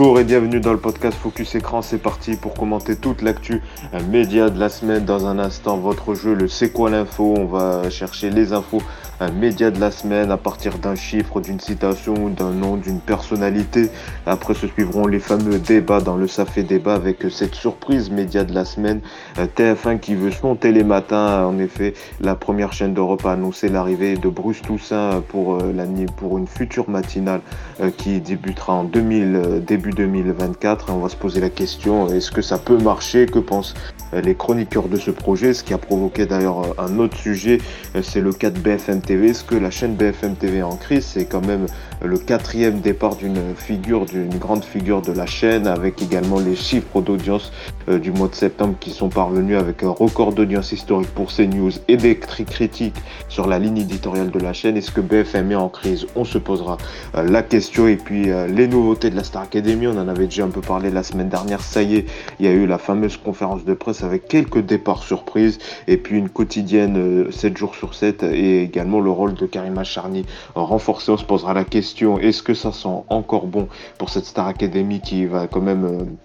[0.00, 1.82] Bonjour et bienvenue dans le podcast Focus Écran.
[1.82, 3.60] C'est parti pour commenter toute l'actu
[4.08, 5.04] média de la semaine.
[5.04, 7.34] Dans un instant, votre jeu, le C'est quoi l'info?
[7.36, 8.80] On va chercher les infos
[9.28, 13.90] média de la semaine à partir d'un chiffre, d'une citation, d'un nom, d'une personnalité.
[14.24, 18.54] Après se suivront les fameux débats dans le Safé débat avec cette surprise média de
[18.54, 19.00] la semaine.
[19.38, 21.44] Euh, TF1 qui veut son télématin.
[21.44, 26.38] En effet, la première chaîne d'Europe a annoncé l'arrivée de Bruce Toussaint pour, euh, pour
[26.38, 27.40] une future matinale
[27.80, 30.90] euh, qui débutera en 2000, début 2024.
[30.90, 33.26] On va se poser la question, est-ce que ça peut marcher?
[33.26, 33.74] Que pensent
[34.12, 37.58] les chroniqueurs de ce projet Ce qui a provoqué d'ailleurs un autre sujet,
[38.02, 39.34] c'est le cas de BFM TV.
[39.34, 41.66] Ce que la chaîne BFM TV en crise, c'est quand même
[42.02, 47.02] le quatrième départ d'une figure, d'une grande figure de la chaîne, avec également les chiffres
[47.02, 47.52] d'audience
[47.88, 51.72] euh, du mois de septembre qui sont parvenus avec un record d'audience historique pour CNews
[51.88, 52.96] et des critiques
[53.28, 54.76] sur la ligne éditoriale de la chaîne.
[54.76, 56.06] Est-ce que BFM est en crise?
[56.16, 56.78] On se posera
[57.16, 57.86] euh, la question.
[57.86, 60.62] Et puis euh, les nouveautés de la Star Academy, on en avait déjà un peu
[60.62, 61.60] parlé la semaine dernière.
[61.60, 62.06] Ça y est,
[62.38, 66.16] il y a eu la fameuse conférence de presse avec quelques départs surprises et puis
[66.16, 70.24] une quotidienne 7 jours sur 7 et également le rôle de Karima Charny
[70.54, 71.12] renforcé.
[71.12, 71.89] On se posera la question
[72.20, 76.16] est-ce que ça sent encore bon pour cette Star Academy qui va quand même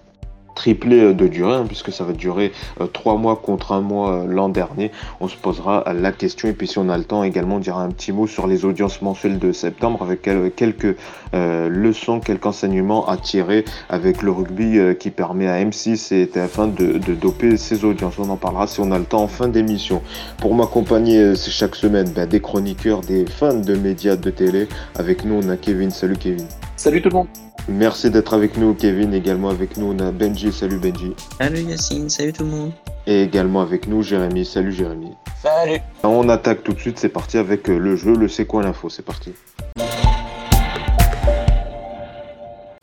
[0.56, 4.14] triplé euh, de durée, hein, puisque ça va durer euh, trois mois contre un mois
[4.14, 4.92] euh, l'an dernier.
[5.20, 7.84] On se posera la question, et puis si on a le temps également, on dira
[7.84, 10.96] un petit mot sur les audiences mensuelles de septembre, avec quelques
[11.34, 17.14] leçons, quelques enseignements à tirer avec le rugby qui permet à M6 et TF1 de,
[17.14, 18.18] doper ses audiences.
[18.20, 20.02] On en parlera si on a le temps en fin d'émission.
[20.40, 24.68] Pour m'accompagner chaque semaine, ben, des chroniqueurs, des fans de médias de télé.
[24.96, 25.92] Avec nous, on a Kevin.
[25.92, 26.46] Salut Kevin.
[26.78, 27.28] Salut tout le monde.
[27.68, 29.14] Merci d'être avec nous, Kevin.
[29.16, 30.52] Également avec nous, on a Benji.
[30.52, 31.14] Salut Benji.
[31.40, 32.72] Salut Yacine, salut tout le monde.
[33.08, 34.46] Et également avec nous, Jérémy.
[34.46, 35.14] Salut Jérémy.
[35.42, 35.80] Salut.
[36.04, 38.90] On attaque tout de suite, c'est parti avec euh, le jeu, le C'est quoi l'info?
[38.90, 39.34] C'est parti.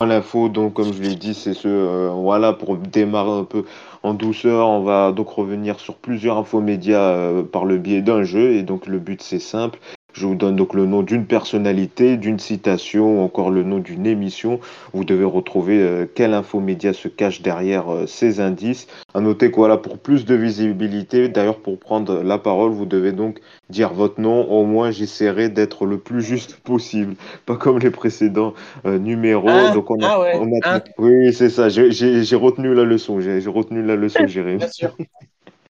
[0.01, 3.63] L'info, donc comme je l'ai dit, c'est ce, euh, voilà, pour démarrer un peu
[4.03, 8.23] en douceur, on va donc revenir sur plusieurs infos médias euh, par le biais d'un
[8.23, 9.79] jeu, et donc le but c'est simple,
[10.13, 14.05] je vous donne donc le nom d'une personnalité, d'une citation ou encore le nom d'une
[14.05, 14.59] émission.
[14.93, 18.87] Vous devez retrouver euh, quel infomédia se cache derrière euh, ces indices.
[19.15, 23.11] À noter que voilà, pour plus de visibilité, d'ailleurs pour prendre la parole, vous devez
[23.11, 24.49] donc dire votre nom.
[24.51, 28.53] Au moins, j'essaierai d'être le plus juste possible, pas comme les précédents
[28.85, 29.49] euh, numéros.
[29.49, 30.59] Ah, donc on a, ah on a...
[30.63, 30.83] Ah.
[30.99, 31.69] oui, c'est ça.
[31.69, 33.19] J'ai retenu la leçon.
[33.19, 34.59] J'ai retenu la leçon, Jérémy.
[34.59, 34.95] Bien sûr.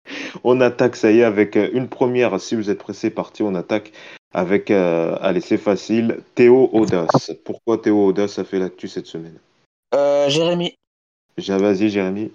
[0.44, 2.40] On attaque, ça y est, avec une première.
[2.40, 3.91] Si vous êtes pressé, parti, on attaque
[4.34, 7.31] avec, euh, allez, c'est facile, Théo Audas.
[7.46, 9.38] Pourquoi Théo Audas a fait l'actu cette semaine?
[9.94, 10.75] Euh, Jérémy.
[11.38, 12.31] Vas-y, Jérémy.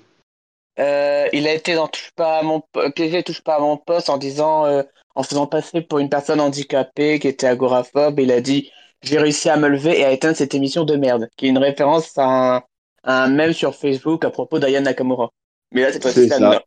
[0.79, 2.63] Euh, il a été dans touche pas à mon
[2.95, 4.85] PG touche pas à mon poste en disant euh,
[5.17, 8.71] en faisant passer pour une personne handicapée qui était agoraphobe il a dit
[9.03, 11.59] j'ai réussi à me lever et à éteindre cette émission de merde qui est une
[11.59, 12.57] référence à un,
[13.03, 15.31] à un mème sur Facebook à propos d'Aya Nakamura
[15.73, 16.63] mais là cette fois-ci ça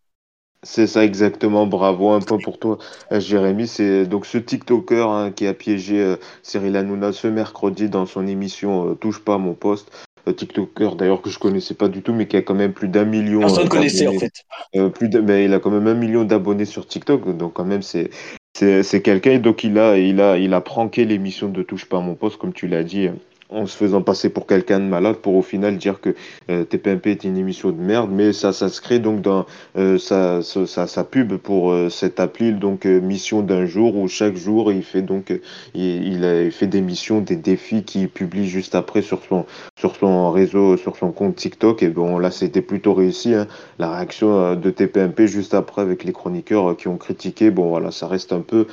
[0.63, 2.77] c'est ça exactement, bravo, un point pour toi
[3.11, 3.67] euh, Jérémy.
[3.67, 8.27] C'est donc ce TikToker hein, qui a piégé euh, Cyril Hanouna ce mercredi dans son
[8.27, 9.91] émission euh, Touche pas à mon poste.
[10.37, 13.05] TikToker d'ailleurs que je connaissais pas du tout, mais qui a quand même plus d'un
[13.05, 13.39] million.
[13.39, 14.45] Personne connaissait en fait.
[14.93, 18.11] plus mais il a quand même un million d'abonnés sur TikTok, donc quand même c'est
[18.53, 19.39] c'est quelqu'un.
[19.39, 22.37] Donc il a il a il a pranké l'émission de Touche pas à mon poste,
[22.37, 23.09] comme tu l'as dit
[23.51, 26.15] en se faisant passer pour quelqu'un de malade pour au final dire que
[26.49, 29.45] euh, TPMP est une émission de merde, mais ça s'inscrit donc dans
[29.77, 34.83] euh, sa, pub pour euh, cette appli, donc mission d'un jour, où chaque jour il
[34.83, 35.33] fait donc
[35.73, 39.45] il, il, a, fait des missions, des défis qu'il publie juste après sur son
[39.77, 41.83] sur son réseau, sur son compte TikTok.
[41.83, 43.47] Et bon là c'était plutôt réussi, hein,
[43.79, 47.51] la réaction de TPMP juste après avec les chroniqueurs qui ont critiqué.
[47.51, 48.67] Bon voilà, ça reste un peu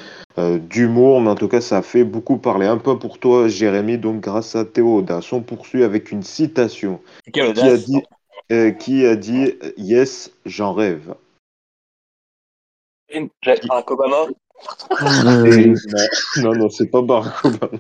[0.71, 2.67] d'humour, mais en tout cas ça fait beaucoup parler.
[2.67, 5.29] Un peu pour toi Jérémy, donc grâce à Théodas.
[5.33, 7.01] On poursuit avec une citation.
[7.33, 8.03] qui a dit,
[8.53, 11.15] euh, qui a dit Yes, j'en rêve
[13.43, 14.26] Barack Obama
[16.37, 17.79] Non, non, c'est pas Barack Obama.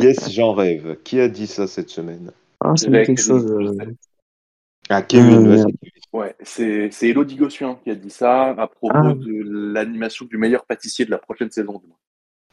[0.00, 0.98] Yes, j'en rêve.
[1.02, 2.30] Qui a dit ça cette semaine?
[2.60, 3.50] Ah, c'est quelque chose.
[3.50, 3.94] Euh,
[4.88, 5.64] ah, Kevin, euh,
[6.12, 9.14] ouais, c'est Elodie Gossuin qui a dit ça à propos ah.
[9.14, 11.82] de l'animation du meilleur pâtissier de la prochaine saison.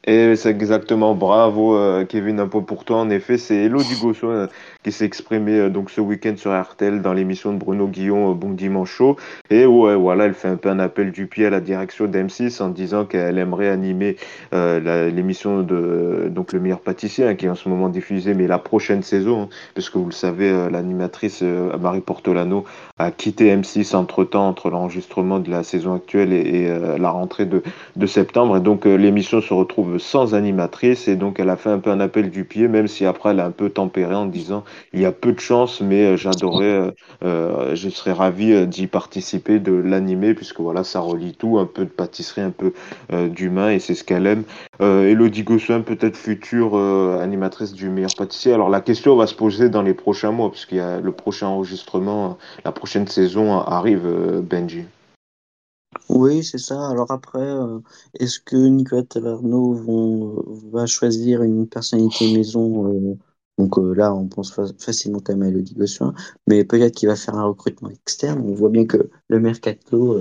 [0.08, 4.30] Et c'est exactement bravo euh, Kevin un peu pour toi en effet c'est Elodie Gossuin
[4.30, 4.48] euh,
[4.86, 8.52] qui s'est exprimé euh, donc ce week-end sur RTL dans l'émission de Bruno Guillon Bon
[8.52, 9.16] Dimanche Show
[9.50, 12.62] et ouais voilà elle fait un peu un appel du pied à la direction d'M6
[12.62, 14.18] en disant qu'elle aimerait animer
[14.52, 18.60] l'émission de donc le meilleur pâtissier hein, qui est en ce moment diffusée mais la
[18.60, 22.66] prochaine saison hein, parce que vous le savez l'animatrice Marie Portolano
[23.00, 27.46] a quitté M6 entre temps entre l'enregistrement de la saison actuelle et, et la rentrée
[27.46, 27.64] de,
[27.96, 28.58] de septembre.
[28.58, 31.08] Et donc l'émission se retrouve sans animatrice.
[31.08, 33.40] Et donc elle a fait un peu un appel du pied, même si après elle
[33.40, 37.90] a un peu tempéré en disant il y a peu de chance, mais j'adorais, je
[37.90, 42.42] serais ravi d'y participer, de l'animer, puisque voilà, ça relie tout, un peu de pâtisserie,
[42.42, 42.74] un peu
[43.30, 44.44] d'humain, et c'est ce qu'elle aime.
[44.80, 48.54] Elodie Gossuin, peut-être future animatrice du meilleur pâtissier.
[48.54, 51.48] Alors la question va se poser dans les prochains mois, puisqu'il y a le prochain
[51.48, 54.08] enregistrement, la prochaine saison arrive,
[54.42, 54.86] Benji.
[56.10, 56.90] Oui, c'est ça.
[56.90, 57.80] Alors après, euh,
[58.20, 63.18] est-ce que Nicolas Taverneau va choisir une personnalité maison euh,
[63.58, 66.14] Donc euh, là, on pense facilement quand même à Elodie Gossuin,
[66.48, 68.42] mais peut-être qu'il va faire un recrutement externe.
[68.46, 70.18] On voit bien que le mercato,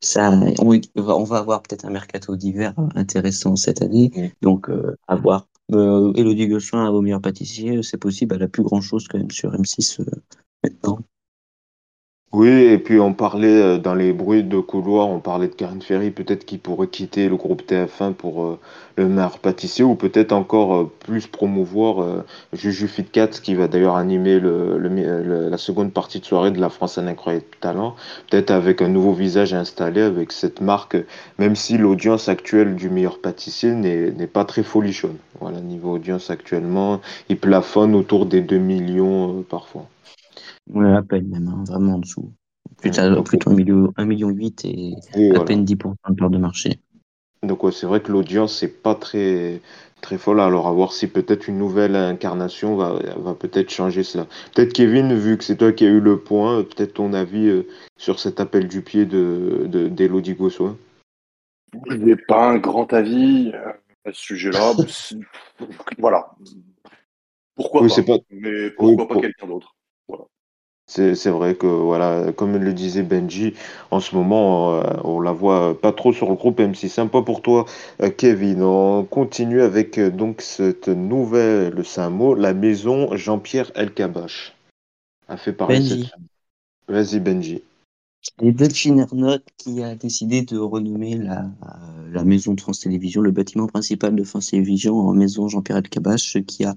[0.00, 0.30] ça,
[0.60, 4.32] on, on, va avoir peut-être un mercato d'hiver intéressant cette année.
[4.40, 4.70] Donc
[5.08, 5.46] à voir.
[5.72, 8.34] Elodie Gossuin au meilleur pâtissier, c'est possible.
[8.34, 10.02] Elle a plus grand chose quand même sur M6
[10.64, 11.00] maintenant.
[12.32, 15.82] Oui, et puis on parlait euh, dans les bruits de couloir, on parlait de Karen
[15.82, 18.58] Ferry, peut-être qu'il pourrait quitter le groupe TF1 pour euh,
[18.94, 22.22] le meilleur pâtissier, ou peut-être encore euh, plus promouvoir
[22.52, 27.08] Juju Fitcat, qui va d'ailleurs animer la seconde partie de soirée de la France un
[27.08, 27.96] incroyable talent,
[28.30, 30.96] peut-être avec un nouveau visage installé, avec cette marque,
[31.38, 35.16] même si l'audience actuelle du meilleur pâtissier n'est pas très folichonne.
[35.40, 39.86] Voilà, niveau audience actuellement, il plafonne autour des 2 millions parfois.
[40.68, 42.32] Ouais, à peine même, hein, vraiment en dessous.
[42.78, 44.94] Plutôt, plutôt 1 million, 1 million 8 et,
[45.34, 46.80] à peine 10% de part de marché.
[47.42, 49.60] Donc ouais, c'est vrai que l'audience c'est pas très
[50.02, 50.40] très folle.
[50.40, 54.26] Alors à voir si peut-être une nouvelle incarnation va, va peut-être changer cela.
[54.54, 57.66] Peut-être Kevin, vu que c'est toi qui as eu le point, peut-être ton avis euh,
[57.96, 60.76] sur cet appel du pied de d'Elodie Gossoin.
[61.88, 63.72] Je n'ai pas un grand avis euh,
[64.04, 64.74] à ce sujet-là.
[65.98, 66.30] voilà.
[67.54, 69.74] Pourquoi pas, Mais pourquoi pas quelqu'un d'autre.
[70.90, 73.54] C'est vrai que, voilà, comme le disait Benji,
[73.92, 76.88] en ce moment, euh, on la voit pas trop sur le groupe M6.
[76.88, 77.64] Sympa pour toi,
[78.02, 78.64] euh, Kevin.
[78.64, 84.56] On continue avec euh, donc cette nouvelle, c'est un mot, la maison Jean-Pierre Elkabach.
[85.28, 86.10] A fait parler Benji.
[86.88, 87.62] Vas-y, Benji.
[88.42, 91.44] Et Delphine Ernotte qui a décidé de renommer la,
[92.10, 96.18] la maison de France Télévisions, le bâtiment principal de France Télévisions en maison Jean-Pierre Elkabach,
[96.18, 96.74] ce qui a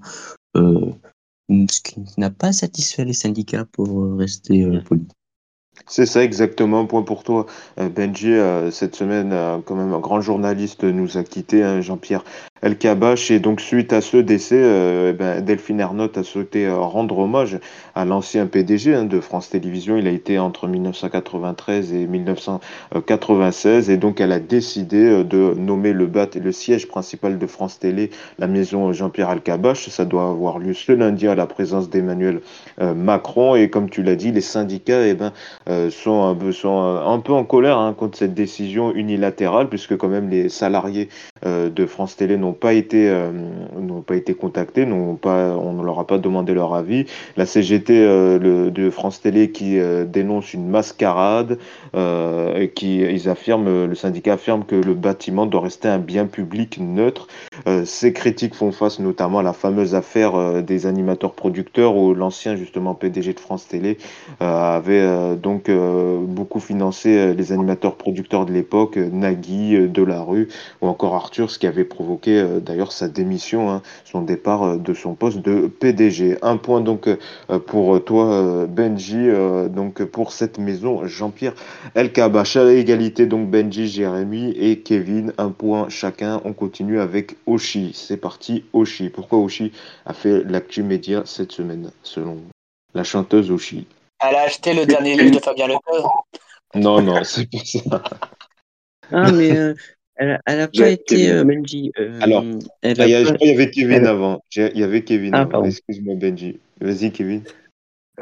[1.48, 5.06] ce qui n'a pas satisfait les syndicats pour euh, rester euh, poli.
[5.86, 7.46] C'est ça exactement, point pour toi.
[7.78, 8.32] Euh, Benji,
[8.70, 9.30] cette semaine,
[9.66, 12.24] quand même, un grand journaliste nous a quitté, hein, Jean-Pierre
[12.64, 13.30] El Kabash.
[13.30, 17.18] Et donc, suite à ce décès, euh, eh ben, Delphine Ernotte a souhaité euh, rendre
[17.18, 17.58] hommage
[17.94, 19.98] à l'ancien PDG hein, de France Télévisions.
[19.98, 23.90] Il a été entre 1993 et 1996.
[23.90, 27.78] Et donc, elle a décidé euh, de nommer le BAT le siège principal de France
[27.78, 28.08] Télé,
[28.38, 29.90] la maison Jean-Pierre Alcabache.
[29.90, 32.40] Ça doit avoir lieu ce lundi à la présence d'Emmanuel
[32.80, 33.56] Macron.
[33.56, 35.32] Et comme tu l'as dit, les syndicats eh ben,
[35.90, 40.08] sont, un peu, sont un peu en colère hein, contre cette décision unilatérale, puisque quand
[40.08, 41.08] même les salariés
[41.44, 43.30] de France Télé n'ont pas été euh,
[43.78, 47.06] n'ont pas été contactés, n'ont pas, on ne leur a pas demandé leur avis.
[47.36, 51.58] La CGT euh, le, de France Télé qui euh, dénonce une mascarade,
[51.96, 56.78] et qui ils affirment, le syndicat affirme que le bâtiment doit rester un bien public
[56.80, 57.28] neutre.
[57.84, 62.94] ces critiques font face notamment à la fameuse affaire des animateurs producteurs où l'ancien justement
[62.94, 63.98] PDG de France Télé
[64.40, 70.48] avait donc beaucoup financé les animateurs producteurs de l'époque, Nagui, Delarue
[70.80, 74.76] ou encore Arthur, ce qui avait provoqué euh, d'ailleurs sa démission, hein, son départ euh,
[74.76, 76.38] de son poste de PDG.
[76.42, 79.28] Un point donc euh, pour toi, Benji,
[79.70, 81.54] donc pour cette maison, Jean-Pierre
[81.94, 82.56] Elkabach.
[82.56, 86.40] À égalité, donc Benji, Jérémy et Kevin, un point chacun.
[86.44, 87.92] On continue avec Oshi.
[87.94, 89.08] C'est parti, Oshi.
[89.08, 89.72] Pourquoi Oshi
[90.06, 92.38] a fait l'actu média cette semaine, selon
[92.94, 93.86] la chanteuse Oshi?
[94.20, 96.08] Elle a acheté le dernier livre de Fabien Leclerc.
[96.74, 98.02] Non, non, c'est pas ça.
[99.12, 99.74] Ah, mais
[100.16, 101.92] elle, n'a pas été euh, Benji.
[101.98, 102.44] Euh, Alors,
[102.82, 104.42] il y, y avait Kevin avant.
[104.54, 106.60] Il y avait Kevin ah, Excuse-moi, Benji.
[106.80, 107.42] Vas-y, Kevin.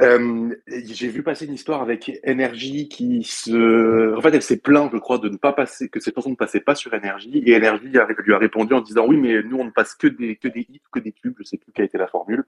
[0.00, 4.16] Euh, j'ai vu passer une histoire avec Energy qui se.
[4.16, 6.34] En fait, elle s'est plainte, je crois, de ne pas passer, que cette chanson ne
[6.34, 7.42] passait pas sur Energy.
[7.44, 10.36] Et Energy lui a répondu en disant Oui, mais nous, on ne passe que des,
[10.36, 11.36] que des hits, que des tubes.
[11.40, 12.44] Je sais plus quelle a été la formule.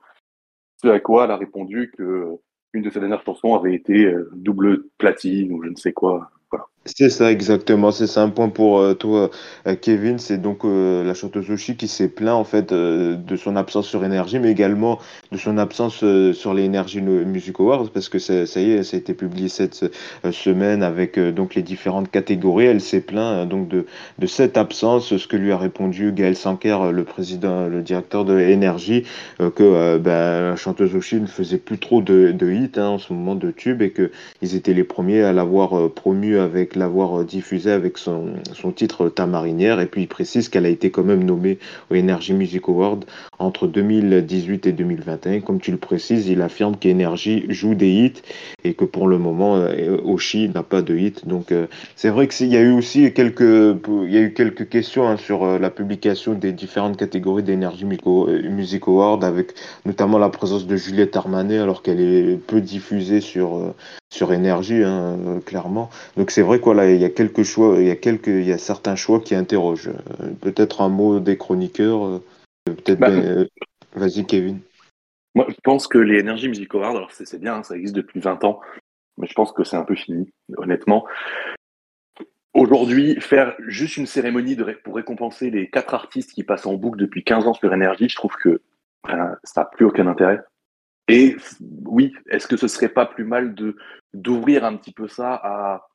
[0.83, 2.29] Ce à quoi elle a répondu que
[2.73, 6.31] une de ses dernières chansons avait été double platine ou je ne sais quoi.
[6.87, 9.31] C'est ça exactement, c'est ça un point pour euh, toi
[9.67, 13.57] euh, Kevin, c'est donc euh, la chanteuse Oshi qui s'est plaint en fait de son
[13.57, 14.99] absence sur énergie mais également
[15.33, 19.01] de son absence sur les Energy Music Awards parce que ça, y est, ça a
[19.01, 19.87] été publié cette
[20.31, 23.87] semaine avec donc les différentes catégories, elle s'est plaint donc de,
[24.19, 28.35] de cette absence, ce que lui a répondu Gaël Sanker, le président, le directeur de
[28.39, 29.05] Energy,
[29.39, 33.13] que ben, la chanteuse Oshi ne faisait plus trop de, de hits hein, en ce
[33.15, 34.11] moment de tubes et que
[34.43, 39.27] ils étaient les premiers à l'avoir promu avec l'avoir diffusé avec son, son titre Ta
[39.27, 39.81] marinière.
[39.81, 41.59] Et puis il précise qu'elle a été quand même nommée
[41.91, 43.05] au Energy Music Award
[43.39, 45.41] entre 2018 et 2021.
[45.41, 48.23] Comme tu le précises, il affirme qu'Energy joue des hits
[48.65, 51.27] et que pour le moment, euh, Oshi n'a pas de hit.
[51.27, 51.67] Donc euh,
[51.97, 55.17] c'est vrai qu'il y a eu aussi quelques, il y a eu quelques questions hein,
[55.17, 59.55] sur euh, la publication des différentes catégories d'Energy Music Award, avec
[59.85, 63.75] notamment la présence de Juliette Armanet, alors qu'elle est peu diffusée sur
[64.15, 65.91] sur énergie, hein, clairement.
[66.17, 68.53] Donc c'est vrai quoi, il y a quelques choix, il y a quelques, il y
[68.53, 69.91] a certains choix qui interrogent.
[70.41, 72.21] Peut-être un mot des chroniqueurs.
[72.65, 73.01] Peut-être.
[73.01, 73.49] Bah, ben,
[73.95, 74.61] Vas-y, Kevin.
[75.35, 78.45] Moi, je pense que les Energy Music Awards, alors c'est bien, ça existe depuis 20
[78.45, 78.61] ans,
[79.19, 81.07] mais je pense que c'est un peu fini, honnêtement.
[82.55, 86.99] Aujourd'hui, faire juste une cérémonie de, pour récompenser les quatre artistes qui passent en boucle
[86.99, 88.63] depuis 15 ans sur Energy, je trouve que
[89.07, 90.41] ça n'a plus aucun intérêt.
[91.09, 91.37] Et
[91.85, 93.77] oui, est-ce que ce serait pas plus mal de
[94.15, 95.89] d'ouvrir un petit peu ça à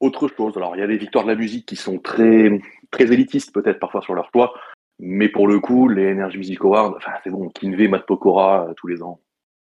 [0.00, 0.56] autre chose?
[0.56, 2.50] Alors, il y a les victoires de la musique qui sont très
[2.90, 4.54] très élitistes peut-être parfois sur leur choix,
[4.98, 8.74] mais pour le coup, les Energy Music Awards, enfin, c'est bon, Kinvey, Matt Pokora euh,
[8.76, 9.20] tous les ans.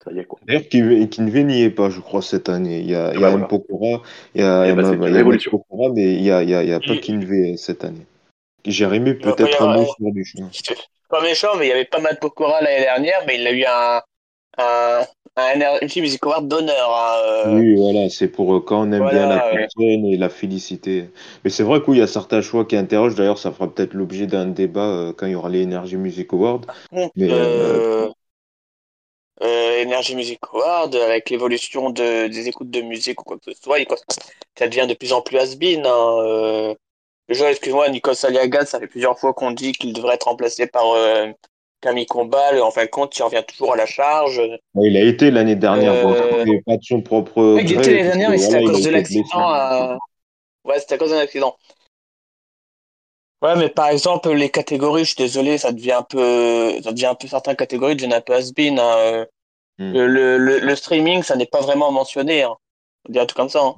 [0.04, 0.40] Ça y est, quoi.
[0.46, 0.64] D'ailleurs,
[1.10, 2.80] Kinvey n'y est pas, je crois, cette année.
[2.80, 3.46] Il y a, il y a voilà.
[3.46, 4.02] Pokora,
[4.36, 5.52] il y a, Eh c'est il y a, une il y a révolution.
[5.54, 7.84] Matt Pokora, mais il y a, il y a, il y a pas Kinvey cette
[7.84, 8.06] année.
[8.66, 10.50] Jérémy, peut-être un mot avoir- sur du chemin.
[10.52, 10.76] C'est
[11.10, 13.64] pas méchant, mais il y avait pas mal Pokora l'année dernière, mais il a eu
[13.64, 14.02] un,
[14.58, 16.90] un, un Energy Music Award d'honneur.
[16.92, 19.52] hein, euh, Oui, voilà, c'est pour euh, quand on aime bien la ouais.
[19.52, 21.10] personne et la féliciter.
[21.44, 23.16] Mais c'est vrai qu'il y a certains choix qui interrogent.
[23.16, 26.34] D'ailleurs, ça fera peut-être l'objet d'un débat euh, quand il y aura les Energy Music
[26.34, 26.62] Awards.
[26.90, 28.10] contre, Mais, euh,
[29.40, 33.78] Energy Music Award, avec l'évolution de, des écoutes de musique ou quoi que ce soit,
[34.58, 35.86] ça devient de plus en plus has-been.
[35.86, 36.76] Hein, euh.
[37.30, 41.28] Excuse-moi, Nikos Aliagas, ça fait plusieurs fois qu'on dit qu'il devrait être remplacé par euh,
[41.82, 42.62] Camille Combal.
[42.62, 44.42] En fin de compte, il revient toujours à la charge.
[44.80, 47.92] Il a été l'année dernière, bon, Euh, c'était pas de son propre Oui, il était
[47.92, 49.50] l'année dernière, mais c'était à cause de l'accident.
[49.50, 49.98] à-
[50.66, 51.56] Ouais, c'était à cause d'un accident.
[53.44, 57.06] Ouais, mais par exemple, les catégories, je suis désolé, ça devient un peu, ça devient
[57.08, 58.80] un peu certaines catégories deviennent un peu has-been.
[58.80, 59.26] hein, euh.
[59.80, 62.44] Le, le, le, le streaming, ça n'est pas vraiment mentionné.
[62.44, 62.56] Hein.
[63.10, 63.64] On dit un truc comme ça.
[63.64, 63.76] Hein.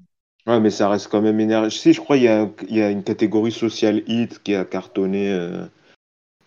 [0.48, 1.78] Ouais, mais ça reste quand même énergie.
[1.78, 2.26] Si, je crois qu'il
[2.70, 5.66] y y a une catégorie social hit qui a cartonné, euh,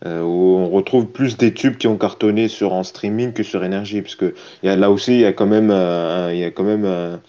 [0.06, 3.64] euh, où on retrouve plus des tubes qui ont cartonné sur en streaming que sur
[3.64, 6.50] énergie, parce que y a, là aussi, il y a quand même, euh, y a
[6.50, 7.20] quand même un,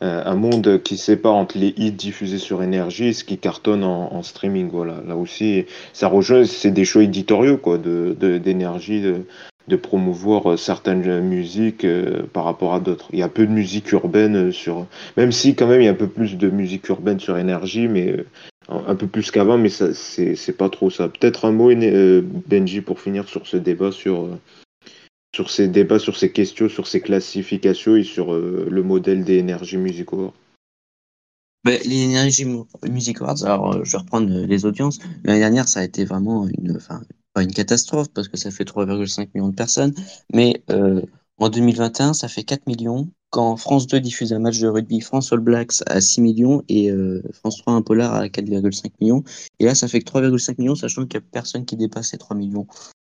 [0.00, 3.84] un- un monde qui sépare entre les hits diffusés sur énergie et ce qui cartonne
[3.84, 4.70] en, streaming.
[4.70, 9.00] Voilà, là aussi, ça rejoint, c'est des choix éditoriaux quoi, de, de- d'énergie.
[9.02, 9.22] De,
[9.68, 13.06] de promouvoir euh, certaines musiques euh, par rapport à d'autres.
[13.12, 14.86] Il y a peu de musique urbaine euh, sur,
[15.16, 17.86] même si quand même il y a un peu plus de musique urbaine sur énergie,
[17.86, 18.26] mais euh,
[18.68, 21.08] un peu plus qu'avant, mais c'est pas trop ça.
[21.08, 24.36] Peut-être un mot euh, Benji pour finir sur ce débat sur euh,
[25.34, 29.38] sur ces débats, sur ces questions, sur ces classifications et sur euh, le modèle des
[29.38, 30.32] énergies musicaux.
[31.64, 34.98] Ben, les Energy Mu- Music Awards, alors euh, je vais reprendre les audiences.
[35.24, 36.78] L'année dernière, ça a été vraiment une,
[37.34, 39.94] pas une catastrophe parce que ça fait 3,5 millions de personnes,
[40.32, 40.62] mais
[41.38, 43.08] en 2021, ça fait 4 millions.
[43.30, 46.90] Quand France 2 diffuse un match de rugby, France All Blacks à 6 millions et
[46.90, 49.22] euh, France 3 un polar à 4,5 millions.
[49.60, 52.18] Et là, ça fait que 3,5 millions, sachant qu'il n'y a personne qui dépasse les
[52.18, 52.66] 3 millions.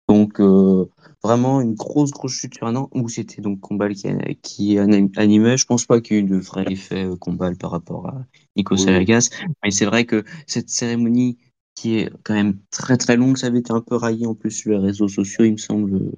[0.09, 0.85] Donc euh,
[1.23, 4.07] vraiment une grosse grosse chute sur un an où c'était donc Combal qui,
[4.41, 5.55] qui anim- animait.
[5.55, 8.25] Je pense pas qu'il y ait eu de vrai effet euh, Combal par rapport à
[8.55, 8.81] Nico Oui.
[8.81, 9.29] Salagas,
[9.63, 11.37] mais c'est vrai que cette cérémonie
[11.75, 14.51] qui est quand même très très longue, ça avait été un peu raillé en plus
[14.51, 16.11] sur les réseaux sociaux, il me semble,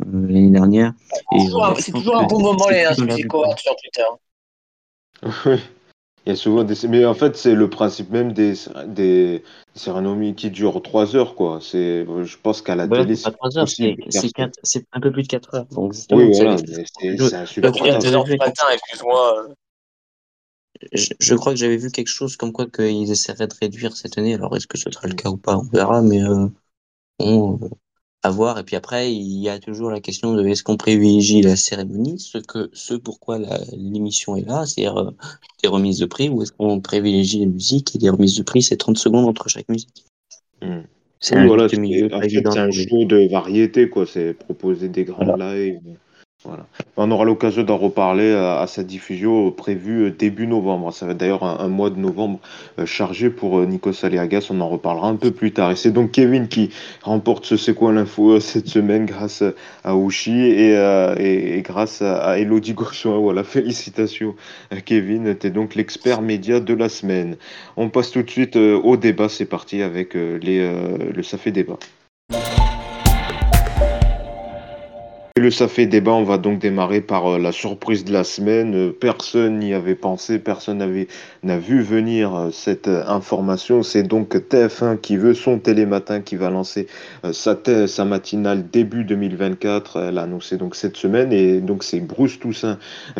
[0.00, 0.92] l'année dernière.
[1.10, 3.38] C'est toujours un- euh, un bon moment, les temps.
[3.38, 4.02] Awards sur Twitter.
[5.46, 5.58] Oui.
[6.26, 6.74] Il y a souvent des...
[6.88, 8.54] Mais en fait, c'est le principe même des,
[8.88, 9.44] des
[9.76, 11.60] cérémonies qui durent trois heures, quoi.
[11.62, 12.04] C'est...
[12.04, 14.02] Je pense qu'à la télé, c'est pas c'est trois heures, possible
[14.64, 15.66] c'est un peu plus de 4 heures.
[15.66, 18.02] Donc Oui, voilà, c'est, a insupportable.
[18.02, 19.38] 2 heures du matin, excuse-moi.
[19.38, 19.54] euh.
[20.92, 24.18] je, je crois que j'avais vu quelque chose comme quoi qu'ils essaieraient de réduire cette
[24.18, 24.34] année.
[24.34, 26.48] Alors est-ce que ce sera le cas ou pas, on verra, mais euh,
[27.20, 27.68] bon, euh,
[28.22, 28.58] à voir.
[28.58, 32.18] Et puis après, il y a toujours la question de est-ce qu'on privilégie la cérémonie,
[32.18, 35.10] ce que ce pourquoi la- l'émission est là, c'est-à-dire euh,
[35.62, 38.62] des remises de prix, ou est-ce qu'on privilégie les musiques et les remises de prix,
[38.62, 40.04] c'est 30 secondes entre chaque musique.
[40.62, 40.80] Hmm.
[41.20, 44.06] C'est Oui, un voilà, un show de variété, quoi.
[44.06, 45.80] C'est proposer des grands lives.
[46.44, 46.66] Voilà.
[46.96, 50.92] On aura l'occasion d'en reparler à, à sa diffusion euh, prévue euh, début novembre.
[50.92, 52.40] Ça va d'ailleurs un, mois de novembre
[52.78, 54.48] euh, chargé pour euh, Nikos Aliagas.
[54.50, 55.72] On en reparlera un peu plus tard.
[55.72, 56.70] Et c'est donc Kevin qui
[57.02, 59.42] remporte ce C'est quoi l'info euh, cette semaine grâce
[59.82, 63.18] à Uchi et, euh, grâce à, Elodie Gauchoin.
[63.18, 64.36] Voilà, félicitations
[64.72, 65.34] euh, Kevin.
[65.34, 67.36] T'es donc l'expert média de la semaine.
[67.76, 69.28] On passe tout de suite euh, au débat.
[69.28, 71.78] C'est parti avec euh, les, euh, le fait débat.
[75.38, 78.24] Et le Ça fait débat, on va donc démarrer par euh, la surprise de la
[78.24, 78.74] semaine.
[78.74, 80.78] Euh, personne n'y avait pensé, personne
[81.42, 83.82] n'a vu venir euh, cette information.
[83.82, 86.86] C'est donc TF1 qui veut son télématin qui va lancer
[87.32, 87.54] sa,
[87.86, 90.08] sa matinale début 2024.
[90.08, 92.78] Elle a annoncé donc cette semaine et donc c'est Bruce Toussaint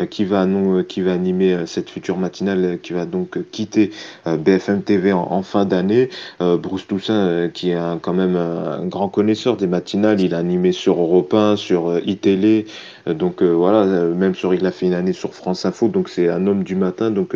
[0.09, 0.47] qui va
[0.87, 3.91] qui va animer cette future matinale qui va donc quitter
[4.25, 6.09] BFM TV en, fin d'année.
[6.39, 10.99] Bruce Toussaint qui est quand même un grand connaisseur des matinales, il a animé sur
[10.99, 12.65] Europe 1, sur iTélé.
[13.07, 15.87] Euh, donc euh, voilà, euh, même sur il a fait une année sur France Info,
[15.87, 17.35] donc c'est un homme du matin, donc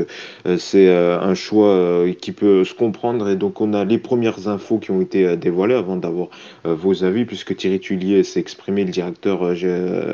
[0.57, 3.29] c'est un choix qui peut se comprendre.
[3.29, 6.29] Et donc on a les premières infos qui ont été dévoilées avant d'avoir
[6.63, 9.43] vos avis, puisque Thierry Tullier s'est exprimé, le directeur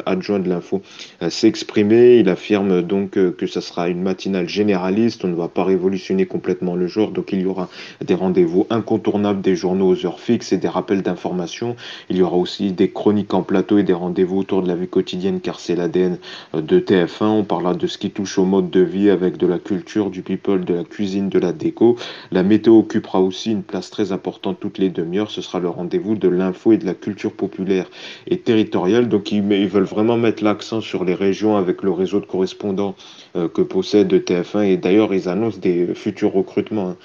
[0.05, 0.81] adjoint de l'info
[1.29, 2.17] s'est exprimé.
[2.17, 6.75] Il affirme donc que ça sera une matinale généraliste, on ne va pas révolutionner complètement
[6.75, 7.69] le genre, donc il y aura
[8.03, 11.75] des rendez-vous incontournables des journaux aux heures fixes et des rappels d'informations.
[12.09, 14.87] Il y aura aussi des chroniques en plateau et des rendez-vous autour de la vie
[14.87, 16.17] quotidienne car c'est l'ADN
[16.53, 17.23] de TF1.
[17.23, 20.21] On parlera de ce qui touche au mode de vie avec de la culture, du
[20.21, 21.95] people, de la cuisine, de la déco.
[22.31, 25.31] La météo occupera aussi une place très importante toutes les demi-heures.
[25.31, 27.89] Ce sera le rendez-vous de l'info et de la culture populaire
[28.29, 29.07] et territoriale.
[29.07, 32.95] Donc ils, veulent vraiment mettre l'accent sur les régions avec le réseau de correspondants
[33.37, 34.65] euh, que possède TF1.
[34.65, 36.89] Et d'ailleurs, ils annoncent des futurs recrutements.
[36.89, 36.97] Hein.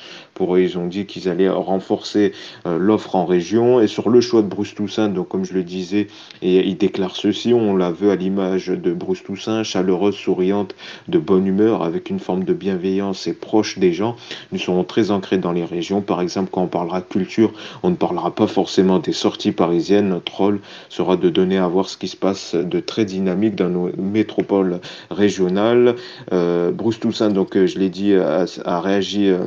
[0.59, 2.33] Ils ont dit qu'ils allaient renforcer
[2.67, 3.81] euh, l'offre en région.
[3.81, 6.09] Et sur le choix de Bruce Toussaint, donc comme je le disais,
[6.43, 10.75] et il déclare ceci, on la veut à l'image de Bruce Toussaint, chaleureuse, souriante,
[11.09, 14.17] de bonne humeur, avec une forme de bienveillance et proche des gens.
[14.51, 16.01] Nous serons très ancrés dans les régions.
[16.01, 20.09] Par exemple, quand on parlera culture, on ne parlera pas forcément des sorties parisiennes.
[20.09, 23.69] Notre rôle sera de donner à voir ce qui se passe de très dynamique dans
[23.69, 24.81] nos métropoles
[25.11, 25.97] régionales.
[26.33, 29.47] Euh, Bruce Toussaint, donc je l'ai dit, a, a réagi euh,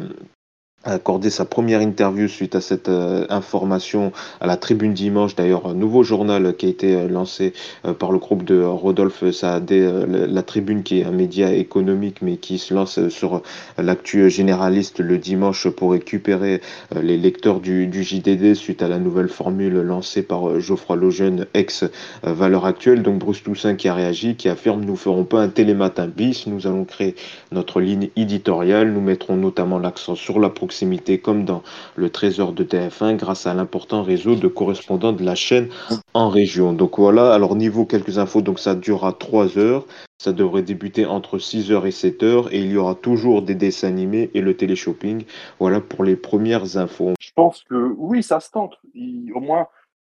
[0.86, 5.66] a accordé sa première interview suite à cette euh, information à la Tribune Dimanche, d'ailleurs
[5.66, 7.54] un nouveau journal qui a été euh, lancé
[7.86, 12.38] euh, par le groupe de Rodolphe Saadé, la Tribune qui est un média économique mais
[12.38, 13.42] qui se lance sur
[13.78, 16.62] l'actu généraliste le dimanche pour récupérer
[16.96, 21.86] les lecteurs du, JDD suite à la nouvelle formule lancée par Geoffroy Lejeune, ex
[22.24, 23.02] Valeur Actuelle.
[23.02, 26.68] Donc Bruce Toussaint qui a réagi, qui affirme nous ferons pas un télématin bis, nous
[26.68, 27.16] allons créer
[27.52, 30.75] notre ligne éditoriale, nous mettrons notamment l'accent sur la proximité
[31.22, 31.64] comme dans
[31.96, 35.70] le trésor de TF1 grâce à l'important réseau de correspondants de la chaîne
[36.14, 36.74] en région.
[36.74, 39.86] Donc voilà, alors niveau quelques infos, donc ça durera 3 heures.
[40.18, 44.32] Ça devrait débuter entre 6h et 7h et il y aura toujours des dessins animés
[44.34, 45.26] et le téléshopping.
[45.60, 47.14] Voilà pour les premières infos.
[47.20, 48.76] Je pense que oui, ça se tente.
[48.96, 49.68] au moins,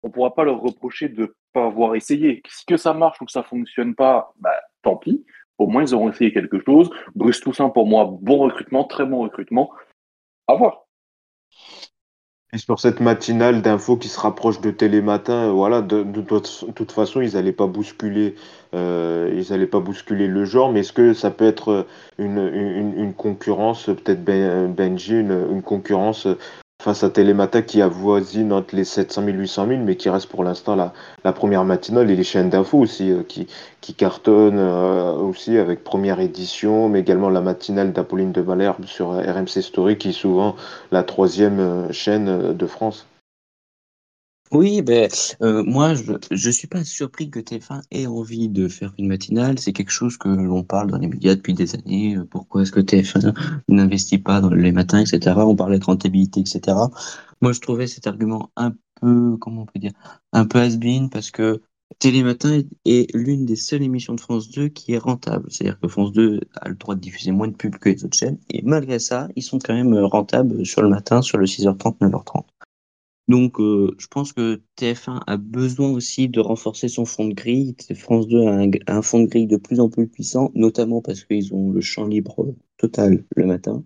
[0.03, 2.43] on ne pourra pas leur reprocher de ne pas avoir essayé.
[2.49, 5.25] Si que ça marche ou que ça fonctionne pas, bah, tant pis.
[5.59, 6.91] Au moins, ils auront essayé quelque chose.
[7.15, 9.71] Bruce Toussaint, pour moi, bon recrutement, très bon recrutement.
[10.57, 10.87] Voir.
[12.53, 17.21] Et sur cette matinale d'infos qui se rapproche de Télématin, euh, voilà, de, toute façon,
[17.21, 18.35] ils n'allaient pas bousculer,
[18.75, 21.87] euh, ils allaient pas bousculer le genre, mais est-ce que ça peut être
[22.19, 22.39] une,
[22.97, 26.27] une, concurrence, peut-être ben, Benji, une, concurrence
[26.81, 30.43] face à Télématin qui avoisine entre les 700 000 800 000, mais qui reste pour
[30.45, 33.47] l'instant la, première matinale et les chaînes d'infos aussi euh, qui,
[33.95, 39.61] cartonnent euh, aussi avec première édition, mais également la matinale d'Apolline de Malherbe sur RMC
[39.61, 40.57] Story qui est souvent
[40.91, 43.07] la troisième euh, chaîne de France.
[44.53, 45.09] Oui, ben,
[45.43, 49.61] euh, moi, je ne suis pas surpris que TF1 ait envie de faire une matinale.
[49.61, 52.17] C'est quelque chose que l'on parle dans les médias depuis des années.
[52.17, 53.33] Euh, pourquoi est-ce que TF1
[53.69, 55.37] n'investit pas dans les matins, etc.
[55.37, 56.77] On parlait de rentabilité, etc.
[57.41, 59.93] Moi, je trouvais cet argument un peu, comment on peut dire,
[60.33, 61.63] un peu has-been parce que
[62.01, 65.47] Télématin est l'une des seules émissions de France 2 qui est rentable.
[65.51, 68.17] C'est-à-dire que France 2 a le droit de diffuser moins de pubs que les autres
[68.17, 68.39] chaînes.
[68.51, 72.45] Et malgré ça, ils sont quand même rentables sur le matin, sur le 6h30, 9h30.
[73.31, 77.77] Donc, euh, je pense que TF1 a besoin aussi de renforcer son fond de grille.
[77.95, 81.55] France 2 a un, fond de grille de plus en plus puissant, notamment parce qu'ils
[81.55, 83.85] ont le champ libre total le matin.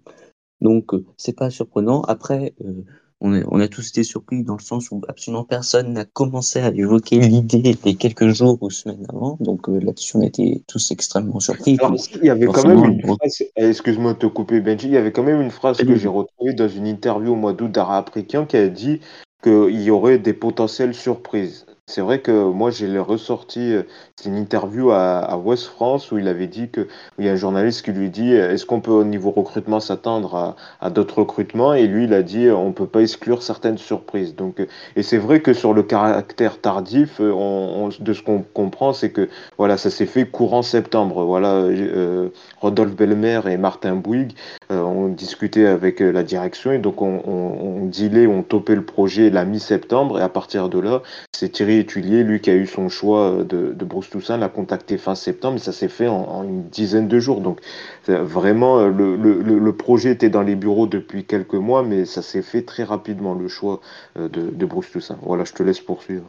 [0.62, 2.00] Donc, euh, c'est pas surprenant.
[2.04, 2.86] Après, euh,
[3.20, 6.68] on, on, a tous été surpris dans le sens où absolument personne n'a commencé à
[6.68, 9.36] évoquer l'idée les quelques jours ou semaines avant.
[9.40, 11.76] Donc là-dessus, on était tous extrêmement surpris.
[12.14, 14.96] il y avait quand même une phrase, eh, excuse-moi de te couper Benji, il y
[14.96, 17.98] avait quand même une phrase que j'ai retrouvée dans une interview au mois d'août d'Ara
[17.98, 19.00] Aprikian qui a dit
[19.44, 21.66] qu'il y aurait des potentielles surprises.
[21.86, 23.82] C'est vrai que moi, j'ai ressorti, euh,
[24.16, 27.36] c'est une interview à, West France où il avait dit que, il y a un
[27.36, 31.74] journaliste qui lui dit, est-ce qu'on peut au niveau recrutement s'attendre à, d'autres recrutements?
[31.74, 34.34] Et lui, il a dit, on peut pas exclure certaines surprises.
[34.34, 34.66] Donc, euh,
[34.96, 39.28] et c'est vrai que sur le caractère tardif, euh, de ce qu'on comprend, c'est que,
[39.58, 41.24] voilà, ça s'est fait courant septembre.
[41.24, 42.30] Voilà, euh,
[42.62, 44.32] Rodolphe Belmer et Martin Bouygues
[44.72, 48.86] euh, ont discuté avec la direction et donc on, on, on dilait, on topait le
[48.86, 52.66] projet la mi-septembre et à partir de là, c'est Thierry Etulier, lui qui a eu
[52.66, 56.42] son choix de, de Bruce Toussaint, l'a contacté fin septembre, et ça s'est fait en,
[56.44, 57.40] une dizaine de jours.
[57.40, 57.60] Donc
[58.06, 62.42] vraiment, le, le, le, projet était dans les bureaux depuis quelques mois, mais ça s'est
[62.42, 63.80] fait très rapidement, le choix
[64.16, 65.18] de, de Bruce Toussaint.
[65.22, 66.26] Voilà, je te laisse poursuivre.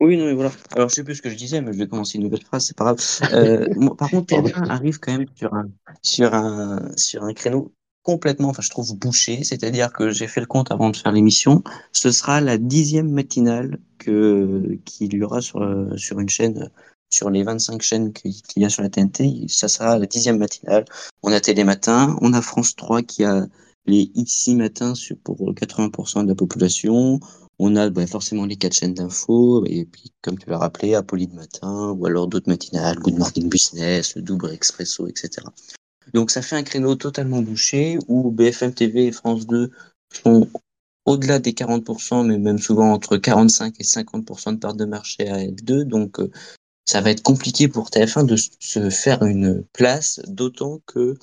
[0.00, 0.50] Oui, non, mais voilà.
[0.74, 2.64] Alors, je sais plus ce que je disais, mais je vais commencer une nouvelle phrase,
[2.66, 2.98] c'est pas grave.
[3.34, 3.66] Euh,
[3.98, 5.68] par contre, TF1 arrive quand même sur un,
[6.00, 7.70] sur un, sur un créneau
[8.02, 9.44] complètement, enfin, je trouve bouché.
[9.44, 11.62] C'est-à-dire que j'ai fait le compte avant de faire l'émission.
[11.92, 15.60] Ce sera la dixième matinale que, qu'il y aura sur,
[15.96, 16.70] sur une chaîne,
[17.10, 19.46] sur les 25 chaînes qu'il y a sur la TNT.
[19.48, 20.84] Ça sera la dixième matinale.
[21.22, 23.46] On a Télématin, on a France 3 qui a
[23.86, 24.92] les X6 matins
[25.24, 27.20] pour 80% de la population
[27.62, 31.34] on a bah, forcément les quatre chaînes d'infos, et puis comme tu l'as rappelé, Apolline
[31.34, 35.46] Matin, ou alors d'autres matinales, Good Morning Business, le Double Expresso, etc.
[36.14, 39.70] Donc ça fait un créneau totalement bouché, où BFM TV et France 2
[40.12, 40.48] sont
[41.06, 45.38] au-delà des 40%, mais même souvent entre 45 et 50% de part de marché à
[45.38, 45.84] L2.
[45.84, 46.30] Donc euh,
[46.84, 51.16] ça va être compliqué pour TF1 de se faire une place, d'autant que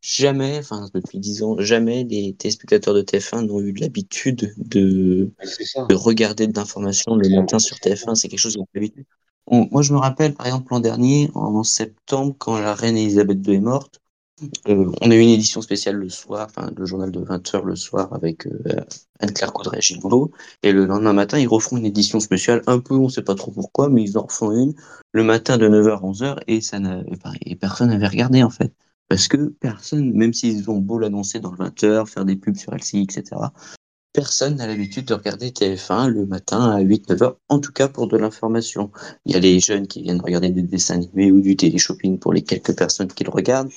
[0.00, 5.30] jamais, enfin depuis dix ans, jamais les téléspectateurs de TF1 n'ont eu l'habitude de,
[5.88, 8.14] de regarder de l'information le matin sur TF1.
[8.14, 9.04] C'est quelque chose qu'on l'habitude.
[9.50, 13.56] Moi, je me rappelle, par exemple, l'an dernier, en septembre, quand la reine Elisabeth II
[13.56, 13.99] est morte,
[14.68, 17.76] euh, on a eu une édition spéciale le soir, enfin, le journal de 20h le
[17.76, 18.80] soir avec euh,
[19.18, 20.30] Anne-Claire Coudray et.
[20.62, 23.50] Et le lendemain matin, ils refont une édition spéciale, un peu, on sait pas trop
[23.50, 24.74] pourquoi, mais ils en refont une
[25.12, 26.78] le matin de 9h à 11h et, ça
[27.44, 28.72] et personne n'avait regardé, en fait.
[29.08, 32.72] Parce que personne, même s'ils ont beau l'annoncer dans le 20h, faire des pubs sur
[32.74, 33.36] LCI, etc.,
[34.12, 38.16] personne n'a l'habitude de regarder TF1 le matin à 8-9h, en tout cas pour de
[38.16, 38.90] l'information.
[39.24, 42.32] Il y a les jeunes qui viennent regarder des dessins animés ou du télé-shopping pour
[42.32, 43.70] les quelques personnes qui le regardent,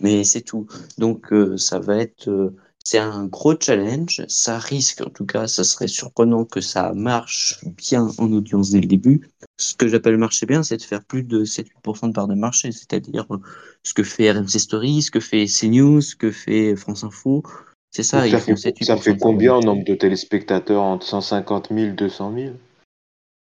[0.00, 0.66] mais c'est tout.
[0.98, 2.28] Donc euh, ça va être...
[2.28, 4.22] Euh, c'est un gros challenge.
[4.28, 8.80] Ça risque, en tout cas, ça serait surprenant que ça marche bien en audience dès
[8.80, 9.28] le début.
[9.58, 12.72] Ce que j'appelle marcher bien, c'est de faire plus de 7-8% de part de marché,
[12.72, 13.40] c'est-à-dire euh,
[13.82, 17.42] ce que fait RMC Story, ce que fait CNews, ce que fait France Info.
[17.90, 22.34] C'est ça, ça, fait, ça fait combien en nombre de téléspectateurs Entre 150 000 200
[22.34, 22.54] 000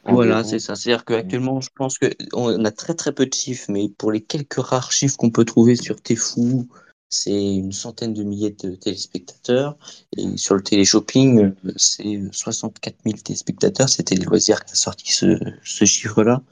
[0.04, 0.74] voilà, c'est ça.
[0.74, 4.54] C'est-à-dire qu'actuellement, je pense qu'on a très très peu de chiffres, mais pour les quelques
[4.54, 6.66] rares chiffres qu'on peut trouver sur Tfou,
[7.08, 9.76] c'est une centaine de milliers de téléspectateurs.
[10.16, 13.88] Et sur le télé-shopping, c'est 64 000 téléspectateurs.
[13.88, 16.42] C'était les loisirs qui a sorti ce, ce chiffre-là.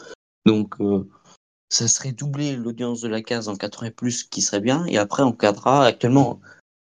[0.46, 1.08] Donc, euh,
[1.70, 4.84] ça serait doubler l'audience de la case en 4 ans et plus, qui serait bien.
[4.86, 5.86] Et après, on cadrera.
[5.86, 6.40] Actuellement,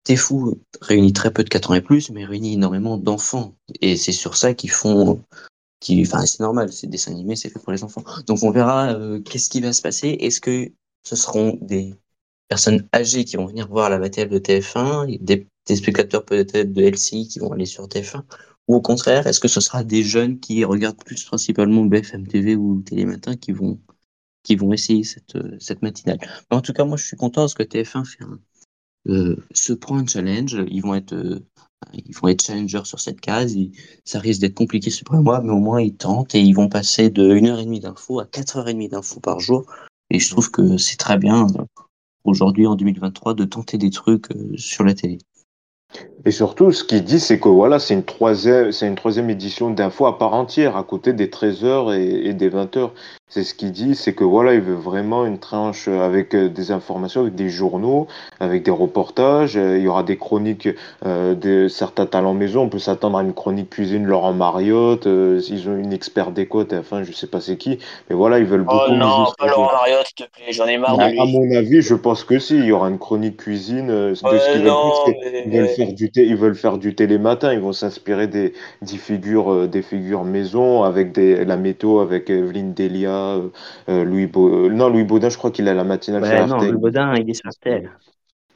[0.05, 3.55] T'es fou réunit très peu de 4 ans et plus, mais réunit énormément d'enfants.
[3.81, 5.23] Et c'est sur ça qu'ils font.
[5.91, 8.05] Enfin, c'est normal, c'est dessin animé, c'est fait pour les enfants.
[8.27, 10.17] Donc, on verra euh, qu'est-ce qui va se passer.
[10.21, 10.71] Est-ce que
[11.05, 11.95] ce seront des
[12.49, 17.29] personnes âgées qui vont venir voir la matinale de TF1, des, spectateurs peut-être de LCI
[17.29, 18.23] qui vont aller sur TF1,
[18.69, 22.57] ou au contraire, est-ce que ce sera des jeunes qui regardent plus principalement BFM TV
[22.57, 23.79] ou Télématin qui vont,
[24.43, 26.19] qui vont essayer cette, cette matinale?
[26.51, 28.39] En tout cas, moi, je suis content parce que TF1 fait euh,
[29.07, 30.57] se prend un challenge.
[30.69, 31.41] Ils vont être, euh,
[31.93, 33.57] ils vont être challengers sur cette case.
[34.05, 36.69] ça risque d'être compliqué ce premier mois, mais au moins ils tentent et ils vont
[36.69, 39.65] passer de 1h30 d'infos à 4h30 d'infos par jour.
[40.11, 41.47] Et je trouve que c'est très bien
[42.25, 45.19] aujourd'hui en 2023 de tenter des trucs euh, sur la télé.
[46.25, 49.71] Et surtout, ce qu'il dit, c'est que voilà, c'est une troisième, c'est une troisième édition
[49.71, 52.91] d'infos à part entière, à côté des 13h et, et des 20h.
[53.27, 56.71] C'est ce qu'il dit, c'est que voilà, il veut vraiment une tranche avec euh, des
[56.71, 58.07] informations, avec des journaux,
[58.39, 59.57] avec des reportages.
[59.57, 60.69] Euh, il y aura des chroniques
[61.05, 62.63] euh, de certains talents maison.
[62.63, 65.09] On peut s'attendre à une chronique cuisine Laurent Mariotte.
[65.09, 67.81] Euh, ils ont une expert décote, enfin, je sais pas c'est qui.
[68.09, 68.93] Mais voilà, ils veulent oh beaucoup.
[68.93, 71.19] Oh non, pas Laurent Mariotte, s'il te plaît, j'en ai marre de lui.
[71.19, 74.23] À mon avis, je pense que si, il y aura une chronique cuisine de ce
[74.23, 77.53] qu'ils veulent, ils veulent faire du ils veulent faire du télématin.
[77.53, 82.75] Ils vont s'inspirer des, des figures, des figures maison avec des, la météo avec Evelyne
[82.75, 83.14] Delia.
[83.15, 83.49] Euh,
[83.89, 84.75] euh, Louis Baudin.
[84.75, 87.35] Non, Louis Baudin, je crois qu'il a la matinale ouais, non, Louis Baudin, il est
[87.35, 87.91] sur RTL.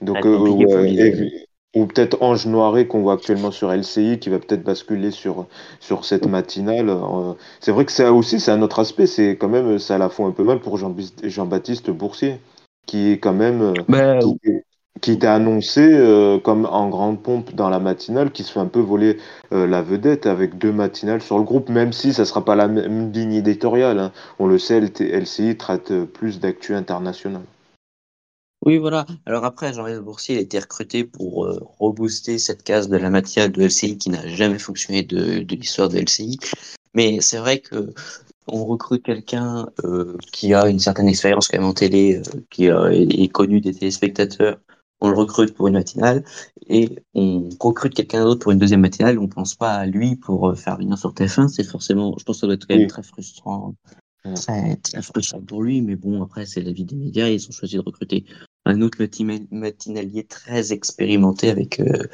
[0.00, 1.30] Donc, euh,
[1.76, 5.46] ou peut-être Ange Noiret qu'on voit actuellement sur LCI qui va peut-être basculer sur,
[5.80, 6.90] sur cette matinale.
[7.60, 9.06] C'est vrai que ça aussi, c'est un autre aspect.
[9.06, 12.40] C'est quand même, ça la fout un peu mal pour Jean-Baptiste Boursier,
[12.86, 13.74] qui est quand même.
[13.86, 14.50] Bah, qui
[15.06, 18.80] était annoncé euh, comme en grande pompe dans la matinale, qui se fait un peu
[18.80, 19.18] voler
[19.52, 22.68] euh, la vedette avec deux matinales sur le groupe, même si ça sera pas la
[22.68, 23.98] même ligne éditoriale.
[23.98, 24.12] Hein.
[24.38, 27.42] On le sait, LCI traite euh, plus d'actu international.
[28.64, 29.06] Oui, voilà.
[29.24, 33.62] Alors après, Jean-Yves Boursier a été recruté pour rebooster cette case de la matinale de
[33.62, 36.38] LCI qui n'a jamais fonctionné de, de l'histoire de LCI.
[36.92, 37.94] Mais c'est vrai que
[38.48, 39.68] on recrute quelqu'un
[40.32, 44.58] qui a une certaine expérience quand même en télé, qui est connu des téléspectateurs,
[45.00, 46.24] on le recrute pour une matinale
[46.66, 49.18] et on recrute quelqu'un d'autre pour une deuxième matinale.
[49.18, 51.48] On pense pas à lui pour euh, faire venir sur TF1.
[51.48, 53.74] C'est forcément, je pense que ça doit être quand même très frustrant,
[54.34, 55.82] très, très, frustrant pour lui.
[55.82, 57.28] Mais bon, après, c'est la vie des médias.
[57.28, 58.24] Ils ont choisi de recruter
[58.64, 58.98] un autre
[59.50, 62.04] matinalier très expérimenté avec euh,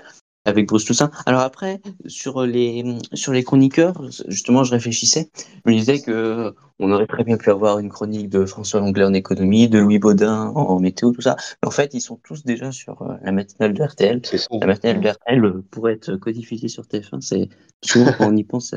[0.44, 1.10] avec Bruce Toussaint.
[1.26, 5.30] Alors après, sur les sur les chroniqueurs, justement, je réfléchissais.
[5.64, 9.04] Je me disais que on aurait très bien pu avoir une chronique de François Langlais
[9.04, 11.36] en économie, de Louis Baudin en, météo, tout ça.
[11.62, 14.20] Mais en fait, ils sont tous déjà sur euh, la matinale de RTL.
[14.60, 17.20] La matinale de RTL euh, pourrait être codifiée sur TF1.
[17.20, 17.48] C'est
[17.84, 18.74] souvent quand on y pense,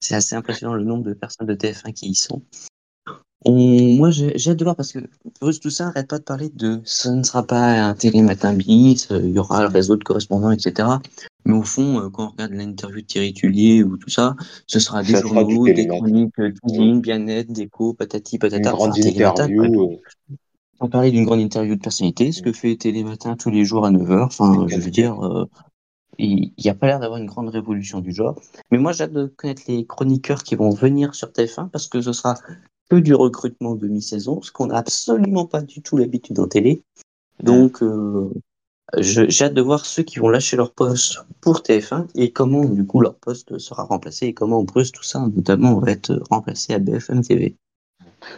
[0.00, 2.42] c'est assez impressionnant le nombre de personnes de TF1 qui y sont.
[3.44, 5.00] On, moi, j'ai hâte de voir parce que
[5.40, 9.20] Bruce Toussaint n'arrête pas de parler de ce ne sera pas un télématin bis, euh,
[9.22, 10.88] il y aura le réseau de correspondants, etc.
[11.44, 14.36] Mais au fond, euh, quand on regarde l'interview de Thierry Tullier ou tout ça,
[14.68, 18.70] ce sera des journaux, des chroniques, euh, cuisine, bien-être, déco, patati, patata.
[18.70, 19.98] Une grande interview.
[20.78, 23.90] On parlait d'une grande interview de personnalité, ce que fait Télématin tous les jours à
[23.90, 24.24] 9h.
[24.24, 25.16] Enfin, je veux dire,
[26.18, 28.40] il n'y a pas l'air d'avoir une grande révolution du genre.
[28.70, 32.00] Mais moi, j'ai hâte de connaître les chroniqueurs qui vont venir sur TF1 parce que
[32.00, 32.34] ce sera
[33.00, 36.82] du recrutement de mi-saison, ce qu'on n'a absolument pas du tout l'habitude en télé.
[37.42, 38.30] Donc, euh,
[38.98, 42.84] j'ai hâte de voir ceux qui vont lâcher leur poste pour TF1 et comment, du
[42.84, 46.78] coup, leur poste sera remplacé et comment Bruce, tout ça, notamment, va être remplacé à
[46.78, 47.56] BFM TV.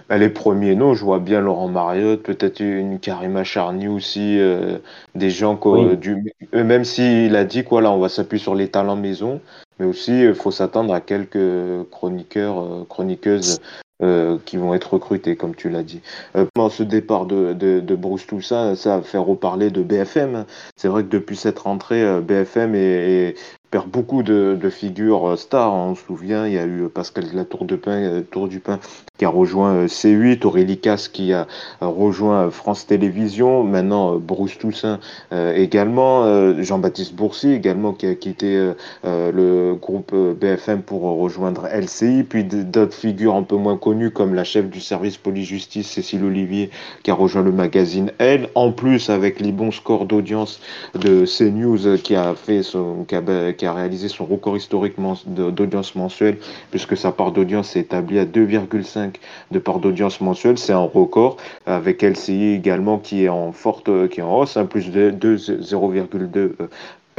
[0.09, 4.79] Bah, les premiers noms, je vois bien Laurent Mariotte, peut-être une Karima Charny aussi, euh,
[5.15, 8.69] des gens que, du, même s'il a dit quoi là, on va s'appuyer sur les
[8.69, 9.41] talents maison,
[9.79, 13.61] mais aussi il faut s'attendre à quelques chroniqueurs, euh, chroniqueuses
[14.03, 16.01] euh, qui vont être recrutés, comme tu l'as dit.
[16.35, 20.47] Euh, ce départ de, de, de, Bruce Toussaint, ça a fait reparler de BFM.
[20.77, 23.37] C'est vrai que depuis cette rentrée, euh, BFM est,
[23.83, 25.75] beaucoup de, figures euh, stars.
[25.75, 28.49] On se souvient, il y a eu Pascal de la Tour, de Pain, euh, Tour
[28.49, 28.79] du Pain
[29.19, 31.47] qui a rejoint euh, C8, Aurélie Casse qui a
[31.81, 34.99] rejoint France Télévisions, maintenant Bruce Toussaint
[35.33, 38.73] également, Jean-Baptiste Boursi également qui a quitté
[39.05, 44.45] le groupe BFM pour rejoindre LCI, puis d'autres figures un peu moins connues comme la
[44.45, 46.71] chef du service police-justice Cécile Olivier
[47.03, 50.61] qui a rejoint le magazine Elle, en plus avec les bons scores d'audience
[50.95, 53.15] de CNews qui a fait son qui
[53.64, 54.95] a, réalisé son record historique
[55.27, 56.39] d'audience mensuelle,
[56.71, 59.15] puisque sa part d'audience est établie à 2,5
[59.51, 60.59] de part d'audience mensuelle.
[60.59, 64.67] C'est un record, avec LCI également qui est en forte, qui est en hausse, hein,
[64.67, 66.53] plus de 0,2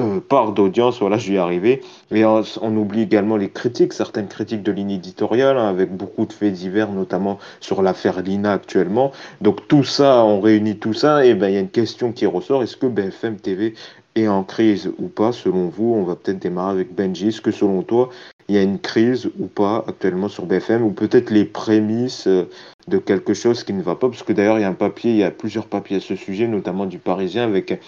[0.01, 1.81] euh, part d'audience, voilà, je vais y arriver.
[2.11, 6.33] Et on, oublie également les critiques, certaines critiques de ligne éditoriale, hein, avec beaucoup de
[6.33, 9.11] faits divers, notamment sur l'affaire Lina actuellement.
[9.41, 12.25] Donc tout ça, on réunit tout ça, et ben il y a une question qui
[12.25, 13.73] ressort est-ce que BFM TV
[14.15, 17.29] est en crise ou pas Selon vous, on va peut-être démarrer avec Benji.
[17.29, 18.09] Est-ce que selon toi,
[18.49, 22.49] il y a une crise ou pas actuellement sur BFM, ou peut-être les prémices euh,
[22.89, 24.09] de quelque chose qui ne va pas?
[24.09, 26.15] Parce que d'ailleurs, il y a un papier, il y a plusieurs papiers à ce
[26.15, 27.79] sujet, notamment du Parisien, avec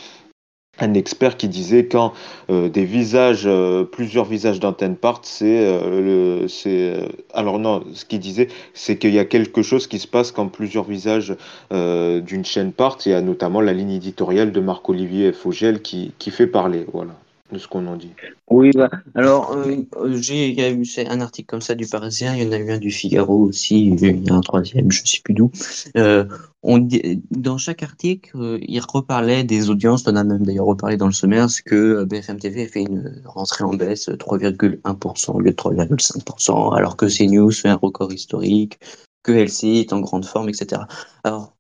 [0.80, 2.14] un expert qui disait quand
[2.50, 6.94] euh, des visages, euh, plusieurs visages d'antenne partent, c'est euh, le, c'est
[7.34, 10.48] alors non, ce qu'il disait, c'est qu'il y a quelque chose qui se passe quand
[10.48, 11.36] plusieurs visages
[11.72, 13.06] d'une chaîne partent.
[13.06, 17.14] Il y a notamment la ligne éditoriale de Marc-Olivier Fogel qui, qui fait parler, voilà
[17.52, 18.12] de ce qu'on en dit.
[18.50, 19.76] Oui, bah, alors euh,
[20.16, 22.58] j'ai il y a eu un article comme ça du Parisien, il y en a
[22.58, 25.52] eu un du Figaro aussi, il y a un troisième, je sais plus d'où.
[25.96, 26.26] Euh,
[27.32, 31.14] dans chaque article, euh, il reparlait des audiences, on a même d'ailleurs reparlé dans le
[31.14, 36.76] sommaire, que BFM TV a fait une rentrée en baisse 3,1% au lieu de 3,5%,
[36.76, 38.80] alors que CNews fait un record historique,
[39.24, 40.82] que LCI est en grande forme, etc.
[41.24, 41.57] Alors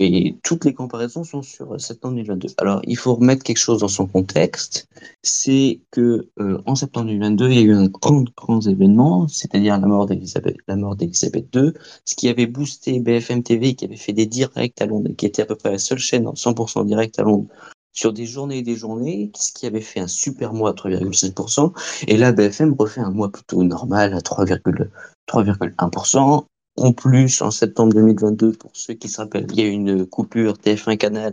[0.00, 2.48] et toutes les comparaisons sont sur septembre 2022.
[2.58, 4.88] Alors, il faut remettre quelque chose dans son contexte.
[5.22, 9.80] C'est que euh, en septembre 2022, il y a eu un grand, grand événement, c'est-à-dire
[9.80, 11.72] la mort d'Elisabeth, II,
[12.04, 15.42] ce qui avait boosté BFM TV, qui avait fait des directs à Londres, qui était
[15.42, 17.48] à peu près la seule chaîne en 100% direct à Londres
[17.92, 21.72] sur des journées et des journées, ce qui avait fait un super mois à 3,5%.
[22.06, 26.44] Et là, BFM refait un mois plutôt normal à 3,1%.
[26.80, 30.06] En plus, en septembre 2022, pour ceux qui se rappellent, il y a eu une
[30.06, 31.32] coupure TF1 Canal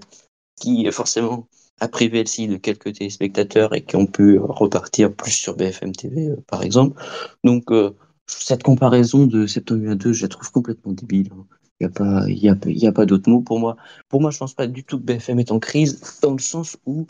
[0.56, 1.48] qui forcément
[1.80, 6.30] a privé LCI de quelques téléspectateurs et qui ont pu repartir plus sur BFM TV,
[6.30, 7.00] euh, par exemple.
[7.44, 7.92] Donc, euh,
[8.26, 11.30] cette comparaison de septembre 2022, je la trouve complètement débile.
[11.32, 11.46] Hein.
[11.80, 13.76] Il n'y a pas, y a, y a pas d'autre mot pour moi.
[14.10, 16.76] Pour moi, je pense pas du tout que BFM est en crise, dans le sens
[16.88, 17.06] où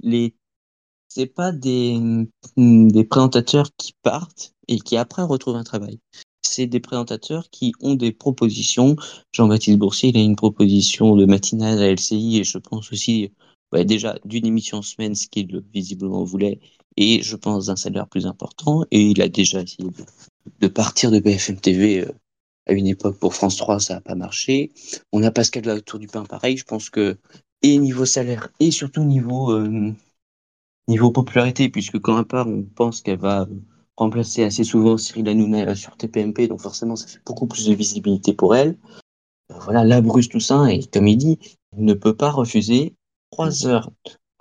[0.00, 0.34] les
[1.06, 1.98] c'est pas des,
[2.56, 6.00] des présentateurs qui partent et qui après retrouvent un travail
[6.42, 8.96] c'est des présentateurs qui ont des propositions.
[9.32, 13.30] Jean-Baptiste Boursier, il a une proposition de matinale à LCI et je pense aussi
[13.72, 16.60] déjà d'une émission semaine, ce qu'il visiblement voulait,
[16.96, 18.84] et je pense d'un salaire plus important.
[18.90, 19.88] Et il a déjà essayé
[20.60, 22.12] de, partir de BFM TV euh,
[22.66, 24.72] à une époque pour France 3, ça n'a pas marché.
[25.12, 26.56] On a Pascal Tour du Pain, pareil.
[26.56, 27.18] Je pense que
[27.62, 29.92] et niveau salaire et surtout niveau euh,
[30.86, 33.46] niveau popularité, puisque quand à part on pense qu'elle va
[33.98, 38.34] remplacer assez souvent Cyril Hanouna sur TPMP, donc forcément ça fait beaucoup plus de visibilité
[38.34, 38.78] pour elle.
[39.52, 41.38] Euh, voilà, la Bruce Toussaint, et comme il dit,
[41.76, 42.94] il ne peut pas refuser
[43.30, 43.90] trois heures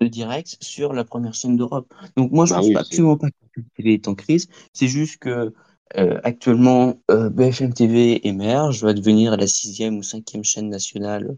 [0.01, 1.93] de direct sur la première chaîne d'Europe.
[2.17, 4.15] Donc moi je Bah pense oui, pas- c'est- absolument pas que la télé est en
[4.15, 5.53] crise, c'est juste que
[5.97, 11.37] euh, actuellement euh, BFM TV émerge, va devenir la sixième ou cinquième chaîne nationale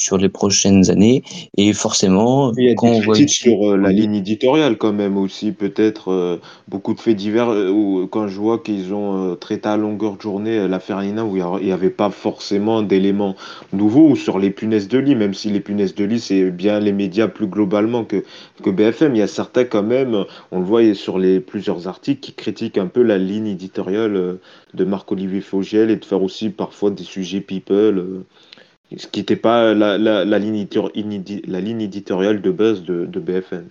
[0.00, 1.22] sur les prochaines années,
[1.56, 4.78] et forcément Il y a quand des on voit une sur euh, la ligne éditoriale
[4.78, 8.94] quand même aussi, peut-être euh, beaucoup de faits divers, euh, où, quand je vois qu'ils
[8.94, 12.10] ont euh, traité à longueur de journée euh, l'affaire Nina, où il n'y avait pas
[12.10, 13.36] forcément d'éléments
[13.72, 16.80] nouveaux, ou sur les punaises de lit, même si les punaises de lit, c'est bien
[16.80, 18.24] les médias plus globalement que,
[18.62, 22.20] que BFM, il y a certains quand même, on le voit sur les plusieurs articles,
[22.20, 24.40] qui critiquent un peu la ligne éditoriale euh,
[24.74, 28.24] de Marc-Olivier Fogiel et de faire aussi parfois des sujets people.
[28.96, 33.68] Ce qui n'était pas la, ligne éditoriale de base de, de BFM.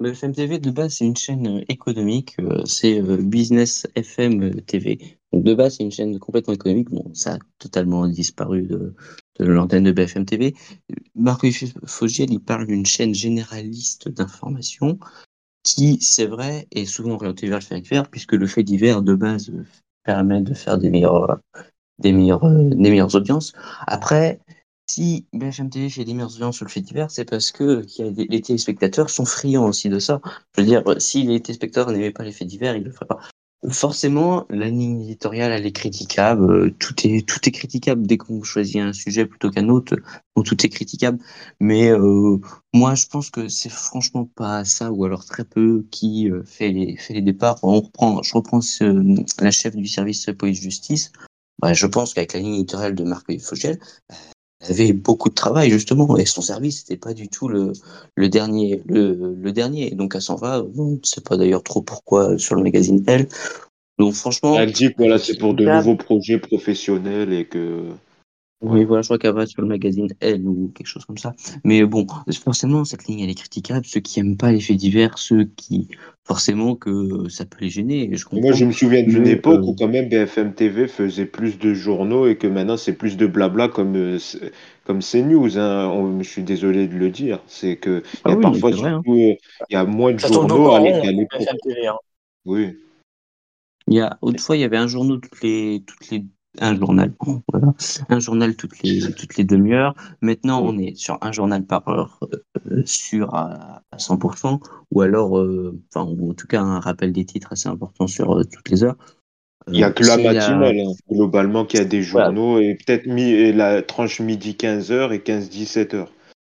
[0.00, 5.18] BFM TV de base c'est une chaîne euh, économique, euh, c'est euh, Business FM TV.
[5.30, 6.88] Donc de base c'est une chaîne complètement économique.
[6.88, 8.94] Bon, ça a totalement disparu de,
[9.38, 10.54] l'antenne de BFM TV.
[11.14, 14.98] Marc-Olivier Fogiel il parle d'une chaîne généraliste d'information
[15.62, 19.14] qui, c'est vrai, est souvent orientée vers le fait divers, puisque le fait divers de
[19.14, 19.52] base
[20.04, 21.38] permet de faire des meilleures,
[22.00, 23.52] des meilleures, euh, des meilleures audiences.
[23.86, 24.40] Après,
[24.90, 28.40] si BFM TV fait des meilleures audiences sur le fait divers, c'est parce que les
[28.40, 30.20] téléspectateurs sont friands aussi de ça.
[30.56, 33.20] Je veux dire, si les téléspectateurs n'aimaient pas les faits divers, ils le feraient pas.
[33.68, 36.72] Forcément, la éditoriale, elle est critiquable.
[36.78, 39.96] Tout est, tout est critiquable dès qu'on choisit un sujet plutôt qu'un autre.
[40.42, 41.18] Tout est critiquable.
[41.60, 42.38] Mais euh,
[42.72, 46.70] moi, je pense que c'est franchement pas ça, ou alors très peu, qui euh, fait
[46.70, 47.58] les, fait les départs.
[47.62, 48.60] On reprend, je reprends
[49.40, 51.12] la chef du service police-justice.
[51.60, 53.78] Bah, je pense qu'avec la ligne éditoriale de Marc Fogel,
[54.60, 57.72] elle avait beaucoup de travail justement, et son service n'était pas du tout le,
[58.14, 59.90] le dernier, le, le dernier.
[59.92, 60.62] Donc elle s'en va.
[60.76, 63.28] On ne sait pas d'ailleurs trop pourquoi sur le magazine Elle.
[63.98, 67.88] Donc franchement, Elle dit que voilà, c'est pour de nouveaux projets professionnels et que.
[68.62, 71.34] Oui, voilà, je crois qu'elle va sur le magazine Elle ou quelque chose comme ça.
[71.64, 72.06] Mais bon,
[72.44, 73.86] forcément, cette ligne, elle est critiquable.
[73.86, 75.88] Ceux qui aiment pas les faits divers, ceux qui,
[76.24, 78.10] forcément, que ça peut les gêner.
[78.12, 81.58] Je Moi, je me souviens d'une époque euh, où quand même BFM TV faisait plus
[81.58, 84.18] de journaux et que maintenant c'est plus de blabla comme euh,
[84.84, 85.58] comme CNews.
[85.58, 85.88] Hein.
[85.88, 87.40] On- je suis désolé de le dire.
[87.46, 89.02] C'est que Ah y a oui, parfois hein.
[89.06, 89.34] euh,
[89.70, 91.46] il y a moins de Ça journaux à l'époque.
[91.48, 91.96] Hein.
[92.44, 92.76] Oui.
[93.86, 96.24] Il y a, autrefois, il y avait un journal toutes les, toutes les,
[96.58, 97.12] un journal,
[97.52, 97.74] voilà,
[98.08, 99.94] un journal toutes les, toutes les demi-heures.
[100.20, 102.18] Maintenant, on est sur un journal par heure,
[102.70, 104.60] euh, sûr à, à 100%,
[104.90, 108.36] ou alors, euh, enfin, ou en tout cas, un rappel des titres assez important sur
[108.38, 108.96] euh, toutes les heures.
[109.72, 112.28] Il y a Euh, que la matinale, hein, globalement, qui a des Voilà.
[112.28, 116.08] journaux et peut-être mi et la tranche midi 15h et 15-17h.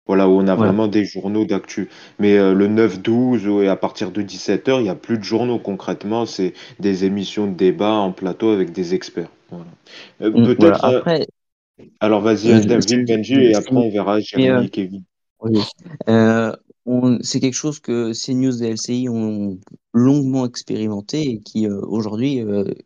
[0.08, 1.88] Voilà, où on a vraiment des journaux d'actu.
[2.18, 5.22] Mais euh, le 9-12 ou- et à partir de 17h, il n'y a plus de
[5.22, 6.26] journaux concrètement.
[6.26, 9.28] C'est des émissions de débat en plateau avec des experts.
[9.50, 9.64] Voilà.
[10.22, 10.58] Euh, Mm, peut-être.
[10.60, 10.76] voilà.
[10.86, 11.26] euh, Après,
[12.00, 15.04] alors vas-y, David, Benji, et après on verra mais, Jérémy et Kevin.
[15.40, 15.60] Oui.
[17.22, 19.58] C'est quelque chose que CNews et LCI ont
[19.92, 22.42] longuement expérimenté et qui euh, aujourd'hui,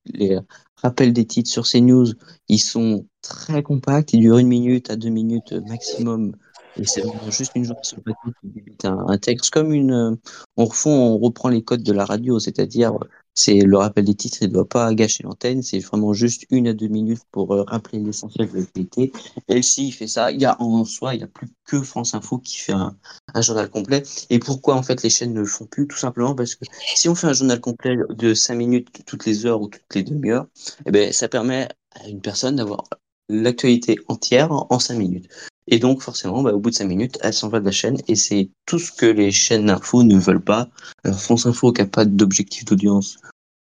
[0.06, 0.38] les
[0.76, 2.06] rappels des titres sur CNews,
[2.48, 6.35] ils sont très compacts, ils durent une minute à deux minutes maximum.
[6.78, 9.92] Et c'est vraiment juste une journée sur le plateau qui débite un, texte comme une.
[9.92, 10.16] euh,
[10.56, 12.98] on refond, on reprend les codes de la radio, c'est-à-dire
[13.35, 16.68] c'est le rappel des titres, il ne doit pas gâcher l'antenne, c'est vraiment juste une
[16.68, 19.12] à deux minutes pour euh, rappeler l'essentiel de l'actualité.
[19.48, 20.30] LCI fait ça.
[20.30, 22.94] Il y a en soi, il n'y a plus que France Info qui fait un,
[23.40, 24.02] journal complet.
[24.30, 25.87] Et pourquoi en fait les chaînes ne le font plus?
[25.87, 29.46] Tout simplement parce que si on fait un journal complet de 5 minutes toutes les
[29.46, 30.46] heures ou toutes les demi-heures,
[30.87, 32.85] eh ben, ça permet à une personne d'avoir
[33.28, 35.28] l'actualité entière en 5 minutes.
[35.68, 37.98] Et donc forcément, bah, au bout de 5 minutes, elle s'en va de la chaîne
[38.09, 40.68] et c'est tout ce que les chaînes d'info ne veulent pas.
[41.05, 43.18] Alors France Info qui n'a pas d'objectif d'audience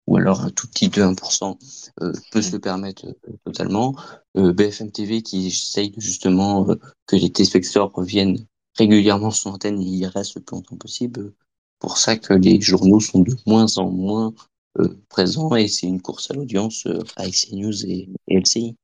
[0.07, 1.57] ou alors un tout petit de 1%
[2.03, 3.95] euh, peut se le permettre euh, totalement.
[4.37, 6.77] Euh, BFM TV qui essaye justement euh,
[7.07, 11.33] que les téléspectateurs reviennent régulièrement sur l'antenne et y restent le plus longtemps possible.
[11.79, 14.33] Pour ça que les journaux sont de moins en moins
[14.79, 18.77] euh, présents et c'est une course à l'audience euh, avec CNews et, et LCI.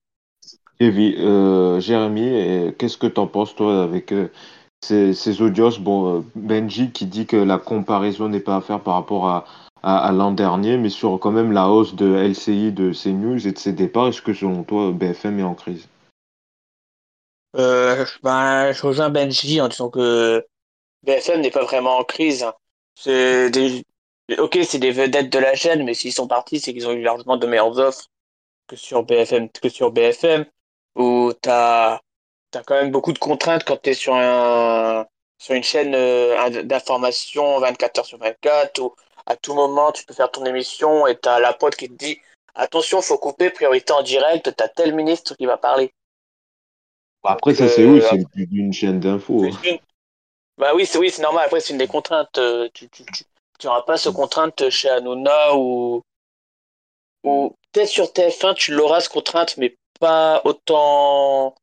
[0.80, 4.28] Euh, Jérémy, et qu'est-ce que t'en penses toi avec euh,
[4.80, 5.80] ces, audiences?
[5.80, 9.28] Bon, euh, Benji qui dit que la comparaison n'est pas à faire par rapport
[9.82, 13.58] à, l'an dernier, mais sur quand même la hausse de LCI, de CNews et de
[13.58, 15.88] ses départs, est-ce que selon toi BFM est en crise?
[17.54, 20.44] Ben, je rejoins Benji en disant que
[21.04, 22.46] BFM n'est pas vraiment en crise.
[22.94, 23.84] C'est des...
[24.38, 27.02] Ok, c'est des vedettes de la chaîne, mais s'ils sont partis, c'est qu'ils ont eu
[27.02, 28.10] largement de meilleures offres
[28.66, 30.44] que sur BFM, que sur BFM,
[30.94, 32.00] où t'as
[32.54, 35.06] as quand même beaucoup de contraintes quand tu es sur, un,
[35.38, 38.94] sur une chaîne euh, d'information 24 heures sur 24 où
[39.26, 41.94] à tout moment tu peux faire ton émission et tu as la pote qui te
[41.94, 42.18] dit
[42.54, 45.92] attention, faut couper, priorité en direct, tu as tel ministre qui va parler.
[47.22, 49.44] Bah, après, ça, c'est où C'est une chaîne d'infos.
[49.44, 49.76] Hein.
[50.56, 51.44] Bah oui, c'est oui, normal.
[51.46, 52.38] Après, c'est une des contraintes.
[52.74, 56.02] Tu n'auras pas ce contrainte chez Hanouna ou,
[57.24, 61.54] ou peut-être sur TF1, tu l'auras ce contrainte, mais pas autant.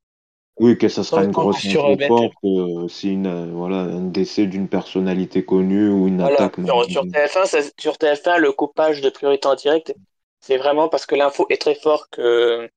[0.58, 5.44] Oui, que ça sera une grosse info que si une, voilà, un décès d'une personnalité
[5.44, 6.56] connue ou une attaque.
[6.56, 9.94] Sur, TF1, sur TF1, le coupage de priorité en direct,
[10.40, 12.70] c'est vraiment parce que l'info est très fort que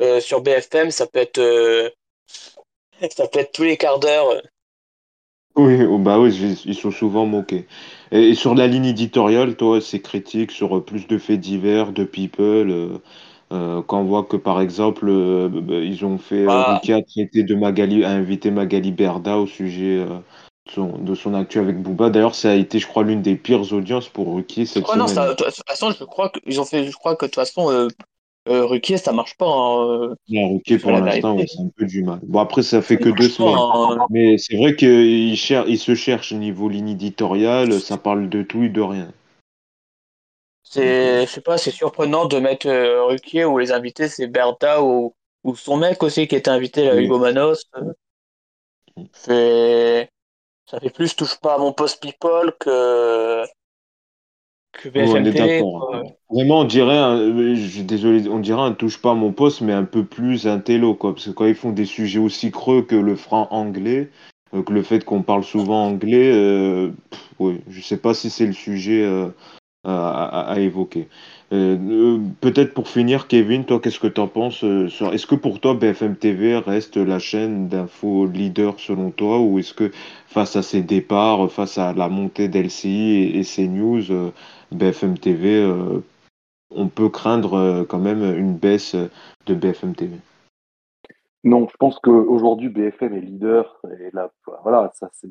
[0.00, 1.88] euh, sur BFM, ça peut être euh,
[3.10, 4.42] ça peut être tous les quarts d'heure.
[5.56, 6.34] Oui, oh, bah oui,
[6.66, 7.66] ils sont souvent moqués.
[8.10, 12.02] Et, sur la ligne éditoriale, toi, c'est critique sur euh, plus de faits divers, de
[12.04, 12.70] people.
[12.70, 12.98] Euh,
[13.50, 16.80] quand on voit que par exemple, euh, bah, ils ont fait, ah.
[16.82, 20.04] a traité de Magali, a invité Magali Berda au sujet
[20.76, 22.10] de, son, actu avec Booba.
[22.10, 25.06] D'ailleurs, ça a été, je crois, l'une des pires audiences pour Ruquier cette semaine.
[25.06, 27.70] Non, de toute façon, je crois qu'ils ont fait, je crois que de toute façon,
[27.70, 27.88] euh,
[28.66, 29.46] Ruquier, ça marche pas.
[29.46, 32.20] Hein, non, Ruquier, pour l'instant, c'est un peu du mal.
[32.22, 33.54] Bon, après, ça fait que deux semaines.
[33.56, 34.06] Hein.
[34.10, 38.68] Mais c'est vrai qu'il il se cherche niveau ligne éditoriale, ça parle de tout et
[38.68, 39.08] de rien.
[40.74, 44.82] C'est, je sais pas, c'est surprenant de mettre euh, Ruquier ou les invités, c'est Bertha
[44.82, 45.14] ou,
[45.44, 47.70] ou son mec aussi qui était invité, là, Hugo Manos.
[49.12, 50.10] C'est,
[50.66, 53.44] ça fait plus touche pas à mon post people que
[54.96, 56.02] on est d'accord.
[56.30, 59.72] Vraiment, on dirait, un, je désolé, on dirait un touche pas à mon poste, mais
[59.72, 61.14] un peu plus un télo, quoi.
[61.14, 64.10] Parce que quand ils font des sujets aussi creux que le franc anglais,
[64.52, 66.90] euh, que le fait qu'on parle souvent anglais, euh,
[67.38, 69.28] oui, je sais pas si c'est le sujet euh,
[69.84, 71.08] à, évoquer.
[71.50, 76.16] Peut-être pour finir, Kevin, toi, qu'est-ce que tu en penses Est-ce que pour toi, BFM
[76.16, 79.90] TV reste la chaîne d'info leader selon toi, ou est-ce que
[80.26, 84.32] face à ces départs, face à la montée d'LCI et, et CNews,
[84.74, 86.00] BFM TV, euh,
[86.70, 88.96] on peut craindre euh, quand même une baisse
[89.46, 90.16] de BFM TV.
[91.44, 94.30] Non, je pense qu'aujourd'hui BFM est leader et là,
[94.62, 95.30] voilà, ça c'est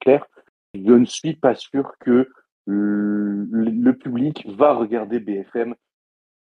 [0.00, 0.26] clair.
[0.74, 2.28] Je ne suis pas sûr que
[2.66, 5.74] le, public va regarder BFM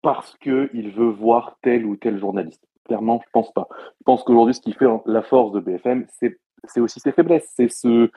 [0.01, 2.63] parce qu'il veut voir tel ou tel journaliste.
[2.85, 3.67] Clairement, je pense pas.
[3.99, 7.51] Je pense qu'aujourd'hui, ce qui fait la force de BFM, c'est aussi ses faiblesses.
[7.55, 8.11] C'est ce,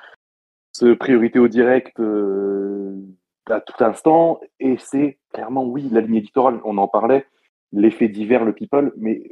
[0.72, 2.96] ce priorité au direct euh,
[3.48, 4.40] à tout instant.
[4.60, 7.26] Et c'est clairement, oui, la ligne éditoriale, on en parlait,
[7.72, 9.30] l'effet divers, le people, mais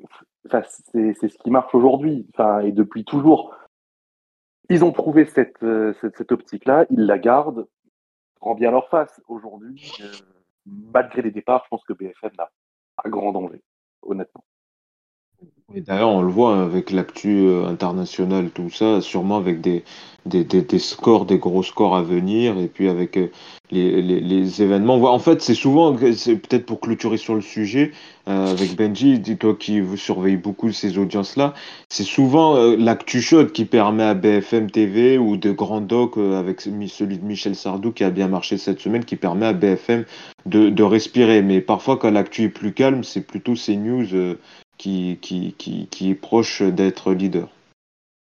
[0.51, 2.27] c'est ce qui marche aujourd'hui,
[2.62, 3.55] et depuis toujours.
[4.68, 7.68] Ils ont trouvé cette, euh, cette, optique-là, ils la gardent,
[8.41, 9.20] rend bien leur face.
[9.28, 10.12] Aujourd'hui, euh,
[10.66, 12.51] malgré les départs, je pense que BFM n'a
[12.97, 13.62] pas grand danger,
[14.03, 14.45] honnêtement.
[15.75, 19.83] D'ailleurs, on le voit avec l'actu euh, international, tout ça, sûrement avec des,
[20.25, 23.33] des, des, scores, des gros scores à venir, et puis avec euh,
[23.73, 24.95] les, les, événements.
[25.12, 27.91] En fait, c'est souvent, c'est peut-être pour clôturer sur le sujet,
[28.29, 31.53] euh, avec Benji, dis-toi qui surveille beaucoup ces audiences-là,
[31.89, 37.19] c'est souvent l'actu chaude qui permet à BFM TV ou de Grand Doc, avec celui
[37.19, 40.05] de Michel Sardou qui a bien marché cette semaine, qui permet à BFM
[40.47, 41.43] de, de respirer.
[41.43, 44.37] Mais parfois, quand l'actu est plus calme, c'est plutôt ces news
[44.77, 47.49] qui, qui, qui, qui est proche d'être leader.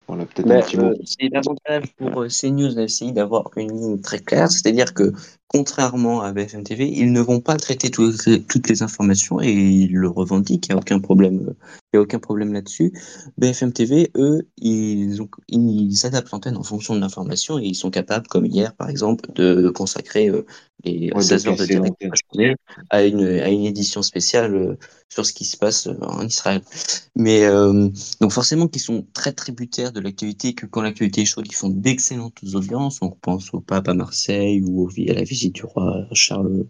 [0.07, 0.87] Voilà, peut-être un petit mot.
[0.87, 5.13] Euh, c'est l'avantage pour euh, CNews d'essayer d'avoir une ligne très claire, c'est-à-dire que
[5.53, 10.09] contrairement à BFM TV, ils ne vont pas traiter toutes les informations et ils le
[10.09, 11.53] revendiquent, il n'y a aucun problème,
[11.93, 12.91] il y a aucun problème là-dessus.
[13.37, 17.91] BFM TV, eux, ils, ont, ils adaptent l'antenne en fonction de l'information et ils sont
[17.91, 20.43] capables, comme hier par exemple, de consacrer euh,
[20.85, 21.95] les 16 heures de direct
[22.89, 24.75] à une, à une édition spéciale euh,
[25.07, 26.63] sur ce qui se passe euh, en Israël.
[27.15, 27.47] Mais
[28.19, 31.69] donc forcément qu'ils sont très tributaires de l'actualité, que quand l'actualité est chaude, ils font
[31.69, 32.99] d'excellentes audiences.
[33.03, 36.65] On pense au pape à Marseille ou à la visite du roi Charles,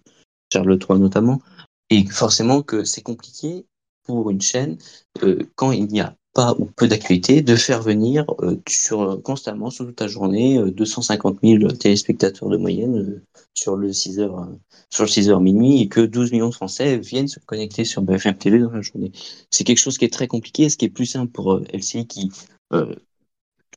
[0.52, 1.42] Charles III notamment.
[1.90, 3.66] Et forcément que c'est compliqué
[4.04, 4.78] pour une chaîne,
[5.24, 9.70] euh, quand il n'y a pas ou peu d'actualité, de faire venir euh, sur, constamment,
[9.70, 13.22] sur toute la journée, 250 euh, 000 téléspectateurs de moyenne
[13.54, 14.50] sur le 6 heures,
[14.90, 18.02] sur le 6 heures minuit et que 12 millions de Français viennent se connecter sur
[18.02, 19.12] BFM TV dans la journée.
[19.52, 22.32] C'est quelque chose qui est très compliqué, ce qui est plus simple pour LCI qui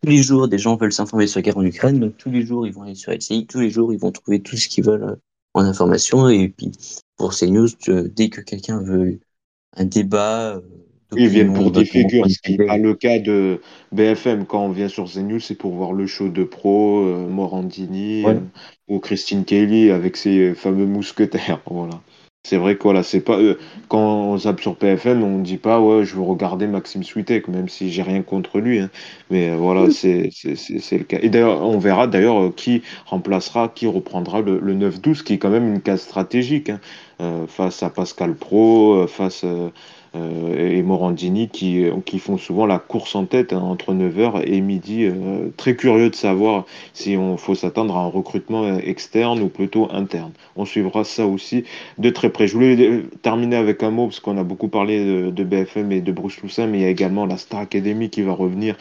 [0.03, 2.45] tous les jours, des gens veulent s'informer sur la guerre en Ukraine, donc tous les
[2.45, 4.85] jours, ils vont aller sur LCI, tous les jours, ils vont trouver tout ce qu'ils
[4.85, 5.19] veulent
[5.55, 6.29] en information.
[6.29, 6.73] Et puis,
[7.17, 9.19] pour CNews, dès que quelqu'un veut
[9.77, 10.57] un débat.
[10.57, 10.61] Euh,
[11.17, 13.61] ils viennent pour des figures, ce qui n'est pas le cas de
[13.93, 14.45] BFM.
[14.45, 18.41] Quand on vient sur CNews, c'est pour voir le show de pro, euh, Morandini euh,
[18.89, 21.61] ou Christine Kelly avec ses fameux mousquetaires.
[21.71, 22.01] Voilà.
[22.49, 25.81] C'est vrai que voilà, c'est pas euh, quand on zappe sur PFM, on dit pas
[25.81, 28.79] ouais, je veux regarder Maxime Switek, même si j'ai rien contre lui.
[28.79, 28.91] hein.
[29.31, 31.19] Mais euh, voilà, c'est le cas.
[31.23, 35.39] Et d'ailleurs, on verra d'ailleurs euh, qui remplacera, qui reprendra le, le 9-12, qui est
[35.39, 36.81] quand même une case stratégique hein,
[37.21, 39.45] euh, face à Pascal Pro, face
[40.59, 45.05] et Morandini qui qui font souvent la course en tête hein, entre 9h et midi.
[45.05, 49.49] Euh, très curieux de savoir si on faut s'attendre à un recrutement euh, externe ou
[49.49, 50.33] plutôt interne.
[50.57, 51.65] On suivra ça aussi
[51.99, 52.47] de très près.
[52.47, 56.01] Je voulais euh, terminer avec un mot, parce qu'on a beaucoup parlé de, BFM et
[56.01, 58.77] de Bruce Toussaint, mais il y a également la Star Academy qui va revenir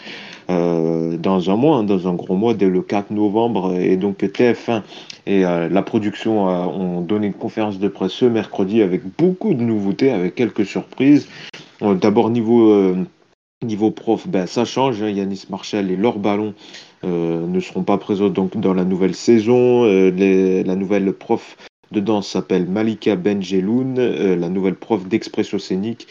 [0.50, 3.76] euh, dans un mois, hein, dans un gros mois, dès le 4 novembre.
[3.80, 4.82] Et donc TF1
[5.26, 9.62] et euh, la production ont donné une conférence de presse ce mercredi avec beaucoup de
[9.62, 11.28] nouveautés, avec quelques surprises.
[11.82, 12.72] Euh, D'abord niveau...
[12.72, 12.96] euh,
[13.64, 15.02] Niveau prof, ben, ça change.
[15.02, 15.10] hein.
[15.10, 16.54] Yanis Marshall et Laure Ballon
[17.04, 19.86] ne seront pas présents donc dans la nouvelle saison.
[19.86, 21.56] La nouvelle prof
[21.92, 23.96] de danse s'appelle Malika Benjeloun.
[24.36, 26.06] La nouvelle prof d'expression scénique,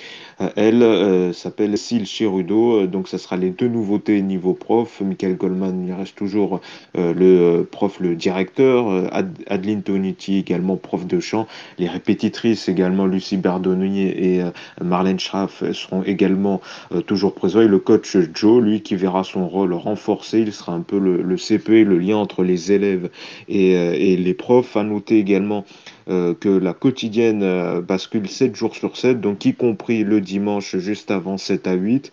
[0.56, 2.82] elle, euh, s'appelle Sil Cherudo.
[2.82, 5.00] Euh, donc, ça sera les deux nouveautés niveau prof.
[5.00, 6.60] Michael Goldman, il reste toujours
[6.96, 8.88] euh, le prof, le directeur.
[9.12, 11.46] Ad- Adeline Tonuti, également prof de chant.
[11.78, 14.42] Les répétitrices, également Lucie Berdonnier et
[14.82, 16.60] Marlène Schraff, seront également
[17.06, 17.60] toujours présent.
[17.60, 21.22] Et le coach Joe, lui, qui verra son rôle renforcé, il sera un peu le,
[21.22, 23.10] le CPE, le lien entre les élèves
[23.48, 24.76] et, et les profs.
[24.76, 25.64] À noter également
[26.08, 30.76] euh, que la quotidienne euh, bascule 7 jours sur 7, donc y compris le dimanche
[30.76, 32.10] juste avant 7 à 8.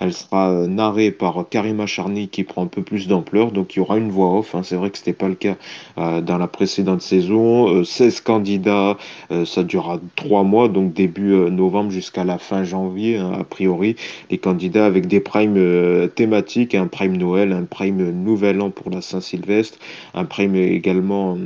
[0.00, 3.78] Elle sera euh, narrée par Karima Charny qui prend un peu plus d'ampleur, donc il
[3.78, 4.54] y aura une voix off.
[4.56, 4.62] hein.
[4.64, 5.56] C'est vrai que c'était pas le cas
[5.98, 7.68] euh, dans la précédente saison.
[7.68, 8.96] Euh, 16 candidats,
[9.30, 13.44] euh, ça durera 3 mois, donc début euh, novembre jusqu'à la fin janvier, hein, a
[13.44, 13.94] priori.
[14.30, 18.90] Les candidats avec des primes euh, thématiques, un prime Noël, un prime Nouvel An pour
[18.90, 19.78] la Saint-Sylvestre,
[20.14, 21.38] un prime également,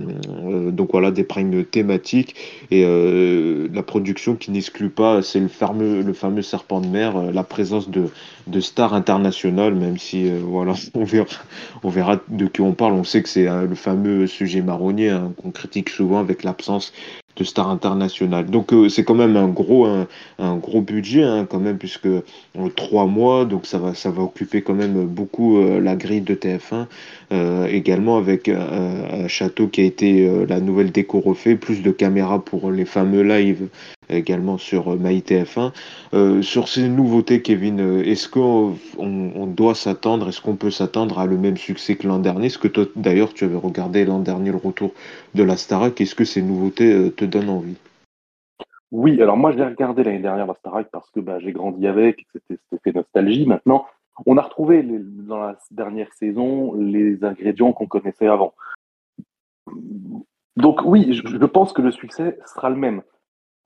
[0.46, 2.34] euh, donc voilà, des primes thématiques
[2.70, 7.16] et euh, la production qui n'exclut pas, c'est le fameux, le fameux serpent de mer,
[7.16, 8.08] euh, la présence de
[8.46, 12.94] de stars internationales, même si euh, voilà, on verra, de qui on parle.
[12.94, 16.92] On sait que c'est euh, le fameux sujet marronnier hein, qu'on critique souvent avec l'absence
[17.38, 18.46] de stars internationales.
[18.46, 22.22] Donc euh, c'est quand même un gros, un, gros budget hein, quand même puisque euh,
[22.76, 26.86] trois mois, donc ça va, ça va occuper quand même beaucoup la grille de TF1.
[27.32, 32.44] Euh, également avec un château qui a été la nouvelle déco refait, plus de caméras
[32.44, 33.68] pour les fameux lives
[34.08, 35.72] également sur euh, MyTF1.
[36.14, 40.70] Euh, sur ces nouveautés, Kevin, euh, est-ce qu'on on, on doit s'attendre, est-ce qu'on peut
[40.70, 42.46] s'attendre à le même succès que l'an dernier?
[42.46, 44.92] Est-ce que toi, d'ailleurs, tu avais regardé l'an dernier le retour
[45.34, 46.00] de la Starac?
[46.00, 47.76] Est-ce que ces nouveautés te donnent envie?
[48.90, 51.86] Oui, alors moi, je l'ai regardé l'année dernière, la Starac, parce que bah, j'ai grandi
[51.86, 53.46] avec, c'était fait nostalgie.
[53.46, 53.86] Maintenant,
[54.26, 58.54] on a retrouvé dans la dernière saison les ingrédients qu'on connaissait avant.
[60.56, 63.02] Donc oui, je pense que le succès sera le même.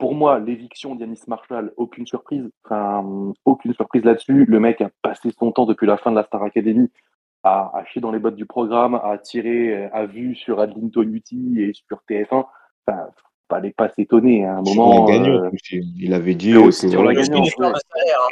[0.03, 2.42] Pour moi, l'éviction d'Yanis Marshall, aucune surprise.
[2.64, 4.46] Enfin, aucune surprise là-dessus.
[4.46, 6.90] Le mec a passé son temps depuis la fin de la Star Academy
[7.44, 10.90] à, à chier dans les bottes du programme, à tirer euh, à vue sur Adeline
[10.90, 12.46] Tonuti et sur TF1.
[12.84, 13.07] Enfin,
[13.48, 15.07] fallait pas s'étonner à un moment.
[15.09, 15.84] euh, aussi.
[15.96, 18.28] Il avait dit aussi sur la voilà, Il y a aussi une gagnante, hein,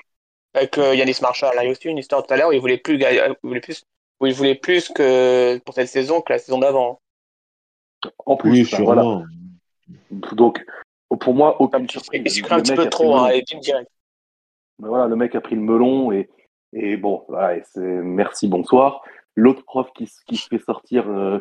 [0.55, 1.53] avec euh, Yanis Marshall.
[1.61, 3.85] Il y a aussi une histoire de salaire où il voulait plus, il voulait plus,
[4.19, 6.99] où il voulait plus que pour cette saison que la saison d'avant.
[8.27, 9.23] En plus, oui, enfin, voilà.
[10.33, 10.65] Donc,
[11.17, 12.37] pour moi, Un aucune surprise.
[12.37, 13.91] il un Le petit mec peu a pris trop, le hein, direct.
[14.79, 16.31] Ben voilà, le mec a pris le melon et,
[16.73, 19.03] et bon, et c'est merci, bonsoir.
[19.37, 21.39] L'autre prof qui, se fait sortir, euh,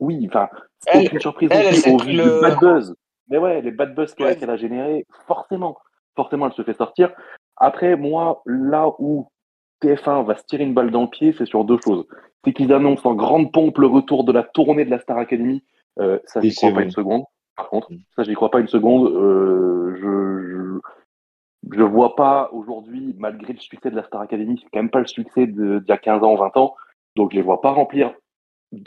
[0.00, 0.48] oui, enfin,
[0.94, 2.94] aucune surprise elle, elle au vu du bad buzz.
[3.28, 4.36] Mais ouais, les bad buzz qu'elle Ouais.
[4.36, 5.76] qu'elle a généré, forcément,
[6.16, 7.12] forcément, elle se fait sortir.
[7.56, 9.28] Après, moi, là où
[9.82, 12.06] TF1 va se tirer une balle dans le pied, c'est sur deux choses.
[12.44, 15.62] C'est qu'ils annoncent en grande pompe le retour de la tournée de la Star Academy.
[15.98, 17.24] Euh, ça, j'y crois pas une seconde?
[17.58, 17.98] Par contre, Mm.
[18.16, 19.08] ça, j'y crois pas une seconde.
[19.12, 20.78] Euh, je,
[21.68, 24.90] je, je vois pas aujourd'hui, malgré le succès de la Star Academy, c'est quand même
[24.90, 26.74] pas le succès d'il y a 15 ans, 20 ans.
[27.16, 28.14] Donc, je les vois pas remplir,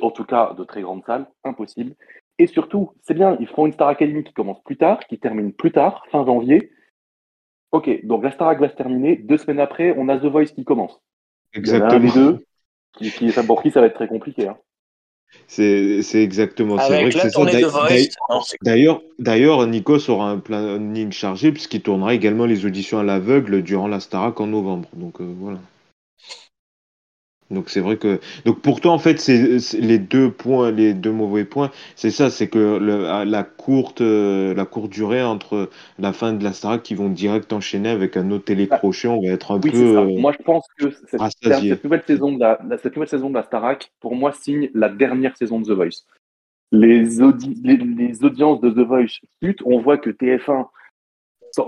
[0.01, 1.27] en tout cas, de très grandes salles.
[1.43, 1.93] Impossible.
[2.39, 5.51] Et surtout, c'est bien, ils font une Star Academy qui commence plus tard, qui termine
[5.53, 6.71] plus tard, fin janvier.
[7.73, 9.15] Ok, donc la Starac va se terminer.
[9.17, 10.99] Deux semaines après, on a The Voice qui commence.
[11.53, 11.99] Il y en a un Exactement.
[11.99, 12.45] des deux
[12.93, 13.11] qui,
[13.47, 14.47] pour qui ça va être très compliqué.
[14.47, 14.57] hein.
[15.47, 16.77] C'est c'est exactement.
[16.79, 17.41] C'est vrai que c'est ça.
[18.61, 23.87] D'ailleurs, d'ailleurs, Nikos aura un planning chargé puisqu'il tournera également les auditions à l'aveugle durant
[23.87, 24.87] la Starac en novembre.
[24.93, 25.59] Donc euh, voilà.
[27.51, 31.11] Donc c'est vrai que donc pour toi en fait c'est les deux points les deux
[31.11, 36.13] mauvais points c'est ça c'est que le, la courte euh, la courte durée entre la
[36.13, 39.51] fin de la Starac qui vont direct enchaîner avec un autre télécrochet on va être
[39.51, 39.83] un Oui, peu ça.
[40.01, 43.43] euh, Moi, je pense que cette, nouvelle saison de la, cette nouvelle saison de la
[43.43, 46.05] Starac, pour moi, signe la dernière saison de The Voice.
[46.71, 49.61] les, les, audiences de The Voice chutent.
[49.65, 50.67] On voit que TF1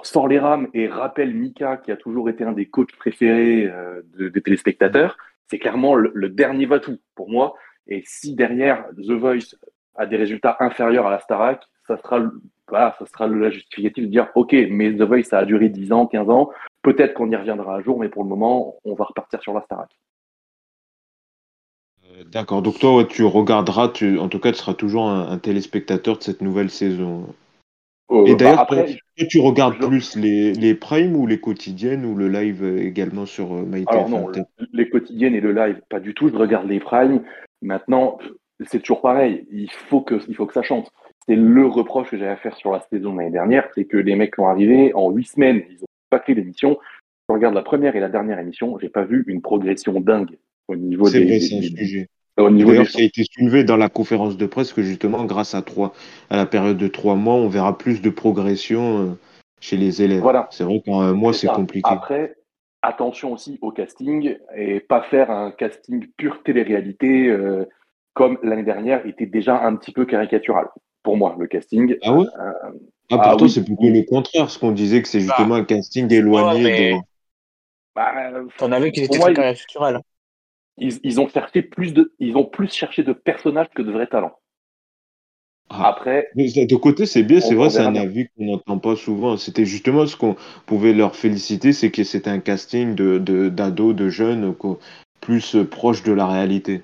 [0.03, 4.01] sort, les rames et rappelle Mika, qui a toujours été un des coachs préférés euh,
[4.17, 5.17] des téléspectateurs.
[5.47, 7.55] C'est clairement le, dernier va-tout pour moi.
[7.87, 9.55] Et si derrière The Voice
[9.95, 12.21] a des résultats inférieurs à la Starac, ça sera,
[12.67, 15.91] voilà, ça sera la justificative de dire OK, mais The Voice, ça a duré 10
[15.91, 16.49] ans, 15 ans.
[16.81, 19.61] Peut-être qu'on y reviendra un jour, mais pour le moment, on va repartir sur la
[19.61, 19.89] Starac.
[22.05, 26.23] Euh, d'accord, donc toi, tu regarderas, en tout cas, tu seras toujours un, téléspectateur de
[26.23, 27.33] cette nouvelle saison.
[28.09, 28.85] Oh, Et d'ailleurs, bah,
[29.29, 33.63] tu regardes plus les, les primes ou les quotidiennes ou le live également sur euh,
[33.63, 34.31] MyTF Alors non,
[34.73, 36.29] les quotidiennes et le live, pas du tout.
[36.29, 37.23] Je regarde les primes.
[37.61, 38.19] Maintenant,
[38.67, 39.47] c'est toujours pareil.
[39.51, 40.91] Il faut que, il faut que ça chante.
[41.27, 43.97] C'est le reproche que j'avais à faire sur la saison de l'année dernière, c'est que
[43.97, 46.77] les mecs sont arrivés en huit semaines, ils ont pas fait l'émission.
[47.29, 50.37] Je regarde la première et la dernière émission, j'ai pas vu une progression dingue
[50.67, 51.23] au niveau des.
[51.23, 52.09] Vrai, c'est un sujet.
[52.37, 55.61] Au niveau ça a été soulevé dans la conférence de presse que justement, grâce à
[55.61, 55.93] trois,
[56.29, 59.11] à la période de trois mois, on verra plus de progression euh,
[59.59, 60.21] chez les élèves.
[60.21, 60.47] Voilà.
[60.49, 61.87] C'est vrai qu'en un mois, c'est compliqué.
[61.91, 62.35] Après,
[62.81, 67.65] attention aussi au casting et pas faire un casting pure télé-réalité euh,
[68.13, 70.67] comme l'année dernière était déjà un petit peu caricatural
[71.03, 71.95] pour moi le casting.
[72.01, 72.25] Ah ouais?
[72.25, 72.51] Euh,
[73.11, 75.25] ah, ah pourtant c'est plutôt le contraire, ce qu'on disait que c'est bah.
[75.25, 76.97] justement un casting éloigné de.
[77.95, 78.11] Bah,
[78.57, 80.01] T'en avais qui était très caricatural.
[80.77, 84.07] Ils, ils, ont cherché plus de, ils ont plus cherché de personnages que de vrais
[84.07, 84.39] talents.
[85.69, 85.89] Ah.
[85.89, 89.37] Après, de côté, c'est bien, c'est vrai, c'est un avis qu'on n'entend pas souvent.
[89.37, 93.17] C'était justement ce qu'on pouvait leur féliciter, c'est que c'était un casting de
[93.49, 94.55] d'ados, de, jeunes,
[95.21, 96.83] plus proche de la réalité.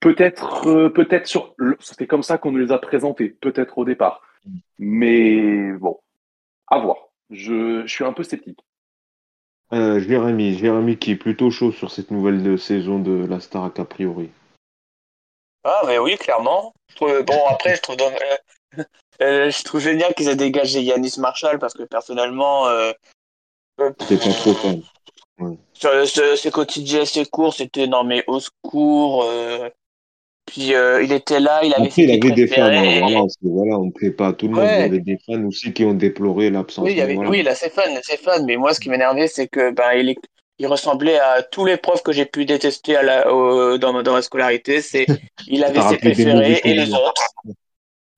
[0.00, 4.22] Peut-être, euh, peut-être sur, c'était comme ça qu'on nous les a présentés, peut-être au départ.
[4.46, 4.58] Mm.
[4.78, 5.98] Mais bon,
[6.68, 6.96] à voir.
[7.30, 8.60] Je, je suis un peu sceptique.
[9.72, 13.84] Euh, Jérémy, Jérémy qui est plutôt chaud sur cette nouvelle saison de la Star a
[13.84, 14.30] priori.
[15.64, 16.72] Ah, mais oui, clairement.
[17.00, 18.82] Bon, après, je trouve, euh,
[19.22, 22.68] euh, je trouve génial qu'ils aient dégagé Yanis Marshall parce que personnellement.
[22.68, 22.92] Euh,
[24.00, 24.82] C'était pas trop fan.
[25.38, 25.56] Ouais.
[26.36, 29.24] Ses quotidiens, ses cours, c'était non, mais au secours.
[30.50, 33.84] Puis il était là, il avait Après, il avait des fans, hein, voilà, voilà, on
[33.84, 34.68] ne plaît pas à tout le monde.
[34.68, 36.84] Il y avait des fans aussi qui ont déploré l'absence.
[36.84, 39.28] Oui, il, avait, oui, il a ses fans, ses fans, mais moi, ce qui m'énervait,
[39.28, 40.18] c'est que ben, il, est,
[40.58, 43.24] il ressemblait à tous les profs que j'ai pu détester à la,
[43.78, 44.80] dans, dans ma scolarité.
[44.80, 45.06] C'est,
[45.46, 47.28] il avait ses préférés et les autres.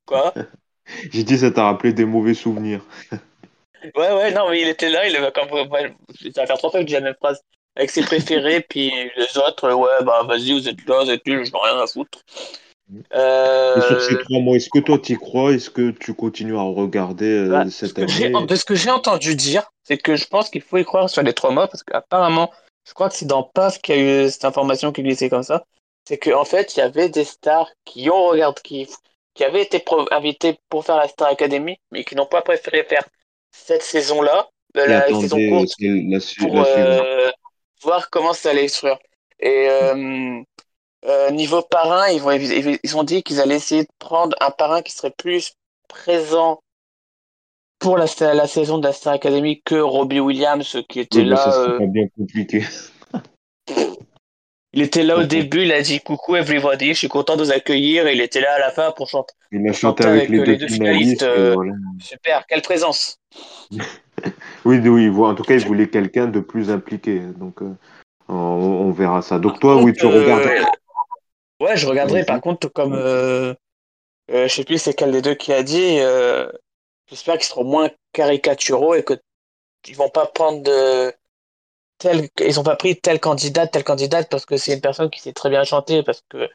[0.07, 0.33] Quoi?
[1.13, 2.85] J'ai dit, ça t'a rappelé des mauvais souvenirs.
[3.13, 6.83] ouais, ouais, non, mais il était là, il avait comme, ça va faire trois fois
[6.83, 7.41] que j'ai la même phrase.
[7.77, 11.45] Avec ses préférés, puis les autres, ouais, bah vas-y, vous êtes là, vous êtes nuls,
[11.45, 12.21] je n'ai rien à foutre.
[13.15, 13.77] Euh...
[13.77, 15.53] Et sur ces trois mois, est-ce que toi tu y crois?
[15.53, 18.31] Est-ce que tu continues à regarder euh, bah, cette année?
[18.47, 21.23] De ce que j'ai entendu dire, c'est que je pense qu'il faut y croire sur
[21.23, 22.51] les trois mois parce qu'apparemment,
[22.87, 25.43] je crois que c'est dans PAF qu'il y a eu cette information qui glissait comme
[25.43, 25.65] ça.
[26.07, 28.89] C'est qu'en fait, il y avait des stars qui ont regardé, qui,
[29.35, 33.05] qui avaient été invités pour faire la Star Academy, mais qui n'ont pas préféré faire
[33.53, 35.75] cette saison-là, euh, la saison courte,
[36.39, 37.31] pour euh,
[37.83, 38.99] voir comment ça allait se faire.
[39.41, 44.51] Et euh, niveau parrain, ils, vont, ils ont dit qu'ils allaient essayer de prendre un
[44.51, 45.55] parrain qui serait plus
[45.89, 46.61] présent
[47.81, 51.37] pour la, la saison de la Star Academy que Robbie Williams qui était là.
[51.37, 51.87] Ça euh...
[51.87, 52.63] bien compliqué.
[54.73, 57.53] Il était là au début, il a dit coucou everybody, je suis content de vous
[57.53, 58.07] accueillir.
[58.07, 59.35] Et il était là à la fin pour chanter.
[59.51, 61.23] Il a chanté avec, les, deux, finalistes.
[61.23, 61.57] Euh,
[62.01, 63.19] super, quelle présence.
[64.65, 67.21] oui, oui, en tout cas, il voulait quelqu'un de plus impliqué.
[67.37, 67.73] Donc, euh,
[68.29, 69.39] on, on, verra ça.
[69.39, 70.49] Donc, toi, oui, tu regardes.
[71.63, 72.25] Ouais, je regarderai.
[72.25, 73.55] Par contre, comme euh,
[74.33, 76.51] euh, je sais plus c'est quel des deux qui a dit, euh,
[77.09, 79.15] j'espère qu'ils seront moins caricaturaux et que
[79.89, 81.13] ils vont pas prendre de
[82.03, 85.21] tel, ils ont pas pris tel candidat, tel candidate parce que c'est une personne qui
[85.21, 86.03] sait très bien chanter.
[86.03, 86.49] Parce que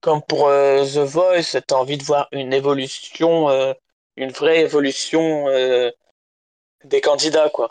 [0.00, 3.72] comme pour euh, The Voice, t'as envie de voir une évolution, euh,
[4.16, 5.90] une vraie évolution euh,
[6.84, 7.70] des candidats, quoi.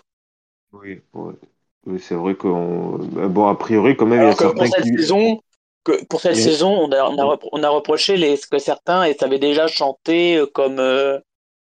[0.71, 4.83] Oui, oui c'est vrai que bon a priori quand même il y a certains cette
[4.83, 4.97] qui...
[4.97, 5.41] saison
[5.83, 9.03] que pour cette saison, on a, on, a, on a, reproché les, ce que certains
[9.03, 10.81] et savaient déjà chanter, comme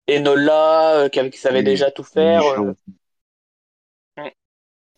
[0.10, 2.44] Enola, qui, qui, savait déjà tout faire.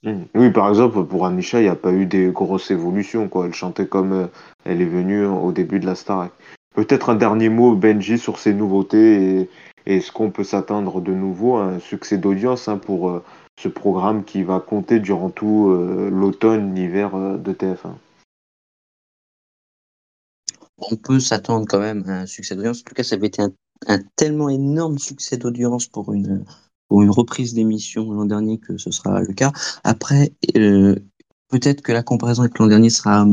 [0.05, 0.13] Euh.
[0.13, 0.25] Mm.
[0.35, 3.29] Oui, par exemple, pour Anisha, il n'y a pas eu des grosses évolutions.
[3.43, 4.29] Elle chantait comme
[4.65, 6.29] elle est venue au début de la Star.
[6.75, 9.49] Peut-être un dernier mot, Benji, sur ces nouveautés et,
[9.85, 13.21] est-ce qu'on peut s'attendre de nouveau à un succès d'audience hein, pour
[13.59, 15.69] ce programme qui va compter durant tout
[16.09, 17.91] l'automne, l'hiver de TF1
[20.77, 22.81] on peut s'attendre quand même à un succès d'audience.
[22.81, 26.45] En tout cas, ça avait été un, tellement énorme succès d'audience pour une,
[27.01, 29.51] une reprise d'émission l'an dernier que ce sera le cas.
[29.83, 30.95] Après, euh,
[31.49, 33.25] peut-être que la comparaison avec l'an dernier sera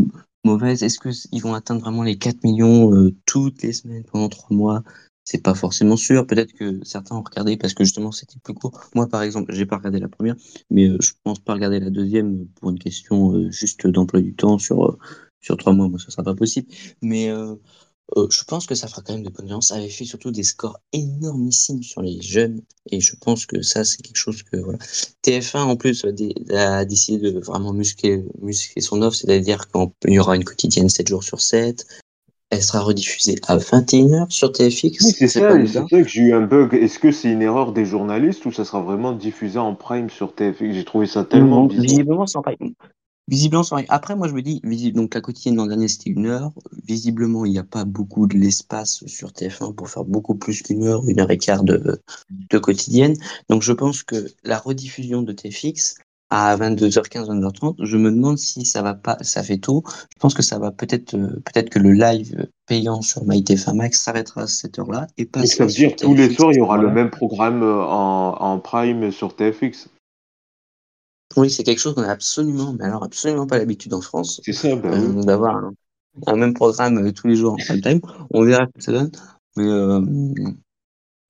[0.45, 0.83] mauvaise.
[0.83, 4.83] Est-ce qu'ils vont atteindre vraiment les 4 millions euh, toutes les semaines pendant 3 mois?
[5.25, 6.27] C'est pas forcément sûr.
[6.27, 8.81] Peut-être que certains ont regardé parce que justement c'était plus court.
[8.95, 10.35] Moi, par exemple, j'ai pas regardé la première,
[10.71, 14.35] mais euh, je pense pas regarder la deuxième pour une question euh, juste d'emploi du
[14.35, 14.99] temps sur,
[15.41, 15.89] sur 3 mois.
[15.89, 16.69] Moi, ça sera pas possible.
[17.03, 17.31] Mais
[18.17, 19.69] euh, euh, je pense que ça fera quand même de bonnes audiences.
[19.69, 22.63] Ça avait fait surtout des scores énormissimes sur les jeunes.
[22.91, 24.57] Et je pense que ça, c'est quelque chose que.
[24.57, 24.79] Voilà.
[25.23, 30.13] TF1, en plus, a dé- a décidé de vraiment muscler, muscler son offre, c'est-à-dire qu'il
[30.15, 31.87] y aura une quotidienne 7 jours sur 7.
[32.53, 35.05] Elle sera rediffusée à 21h sur TFX.
[35.05, 36.75] Oui, c'est ça, c'est ça que j'ai eu un bug.
[36.75, 40.35] Est-ce que c'est une erreur des journalistes ou ça sera vraiment diffusé en prime sur
[40.35, 40.73] TFX?
[40.75, 41.85] J'ai trouvé ça tellement bizarre.
[41.85, 42.75] visiblement, c'est en prime.
[43.31, 43.63] Visiblement.
[43.89, 46.51] Après, moi, je me dis, donc la quotidienne l'an dernier, c'était une heure.
[46.85, 50.83] Visiblement, il n'y a pas beaucoup de l'espace sur TF1 pour faire beaucoup plus qu'une
[50.83, 53.15] heure, une heure et quart de, de quotidienne.
[53.49, 55.95] Donc, je pense que la rediffusion de TFX
[56.31, 59.85] à 22h15, 22h30, je me demande si ça va pas, ça fait tôt.
[59.87, 64.01] Je pense que ça va peut-être, euh, peut-être que le live payant sur MyTF1 Max
[64.01, 66.79] s'arrêtera à cette heure-là et Donc ça veut dire tous les soirs, il y aura
[66.79, 69.89] le même programme euh, en, en prime sur TFX.
[71.37, 74.53] Oui, c'est quelque chose qu'on a absolument, mais alors absolument pas l'habitude en France, C'est
[74.53, 75.17] ça, bah oui.
[75.19, 75.73] euh, d'avoir un,
[76.27, 78.01] un même programme euh, tous les jours en prime time.
[78.33, 79.11] On verra ce que ça donne.
[79.57, 80.01] Mais euh,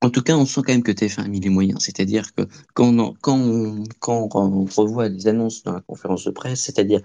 [0.02, 1.82] en tout cas, on sent quand même que TF1 a mis les moyens.
[1.84, 2.42] C'est-à-dire que
[2.74, 7.00] quand on, quand, on, quand on revoit les annonces dans la conférence de presse, c'est-à-dire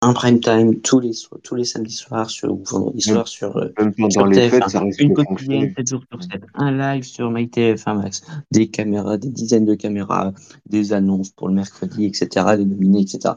[0.00, 1.10] un prime time tous les,
[1.42, 4.68] tous les samedis soirs sur, ou vendredis soirs sur, euh, même sur les fêtes, TF1,
[4.68, 5.74] ça risque une de quotidienne fonctionner.
[5.76, 8.22] 7 jours sur 7, un live sur MyTF1 Max,
[8.52, 10.32] des caméras, des dizaines de caméras,
[10.66, 13.34] des annonces pour le mercredi, etc., les nominés, etc.,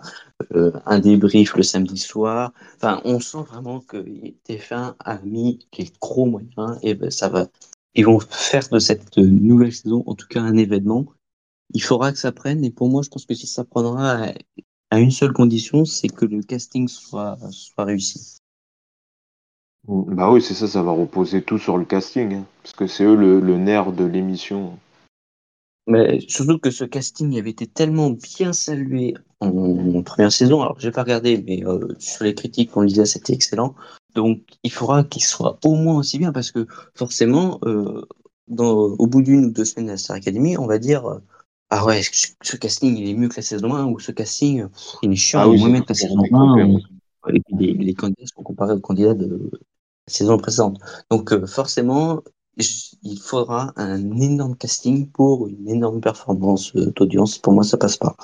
[0.54, 2.54] euh, un débrief le samedi soir.
[2.76, 3.98] Enfin, on sent vraiment que
[4.48, 7.48] TF1 a mis les gros moyens et ben, ça va.
[7.96, 11.06] Ils vont faire de cette nouvelle saison, en tout cas, un événement.
[11.74, 14.28] Il faudra que ça prenne, et pour moi, je pense que si ça prendra
[14.92, 18.38] à, à une seule condition, c'est que le casting soit, soit réussi.
[19.88, 23.04] Bah oui, c'est ça, ça va reposer tout sur le casting, hein, parce que c'est
[23.04, 24.78] eux le, le nerf de l'émission.
[25.88, 30.62] Mais surtout que ce casting avait été tellement bien salué en, en première saison.
[30.62, 33.74] Alors, j'ai pas regardé, mais euh, sur les critiques qu'on lisait, c'était excellent.
[34.14, 38.06] Donc, il faudra qu'il soit au moins aussi bien, parce que forcément, euh,
[38.48, 41.20] dans, au bout d'une ou deux semaines la Star Academy, on va dire euh,
[41.72, 44.68] Ah ouais, ce, ce casting, il est mieux que la saison 1, ou ce casting,
[44.68, 46.40] pff, il est chiant, Ah il est moins bien que la saison des 1.
[46.40, 46.68] compères.
[46.68, 46.80] on-
[47.34, 49.50] et puis les, les candidats sont comparés aux candidats de
[50.08, 50.80] la saison précédente.
[51.12, 52.22] Donc, euh, forcément,
[53.04, 57.38] il faudra un énorme casting pour une énorme performance euh, d'audience.
[57.38, 58.16] Pour moi, ça passe pas.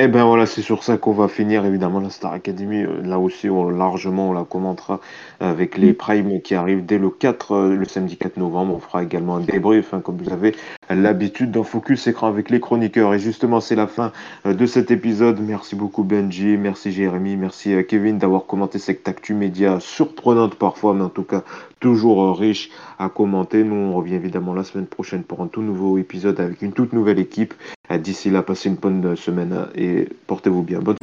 [0.00, 2.84] Eh ben voilà, c'est sur ça qu'on va finir évidemment la Star Academy.
[2.84, 5.00] Euh, Là aussi, on, largement, on la commentera
[5.40, 8.76] avec les primes qui arrivent dès le 4, euh, le samedi 4 novembre.
[8.76, 10.54] On fera également un débrief, hein, comme vous avez
[10.88, 13.12] l'habitude dans Focus Écran avec les chroniqueurs.
[13.12, 14.12] Et justement, c'est la fin
[14.46, 15.40] euh, de cet épisode.
[15.40, 21.02] Merci beaucoup Benji, merci Jérémy, merci Kevin d'avoir commenté cette actu média surprenante parfois, mais
[21.02, 21.42] en tout cas
[21.80, 23.64] toujours euh, riche à commenter.
[23.64, 26.92] Nous, on revient évidemment la semaine prochaine pour un tout nouveau épisode avec une toute
[26.92, 27.54] nouvelle équipe.
[27.90, 30.80] Euh, D'ici là, passez une bonne euh, semaine et portez-vous bien.
[30.80, 30.96] Bonne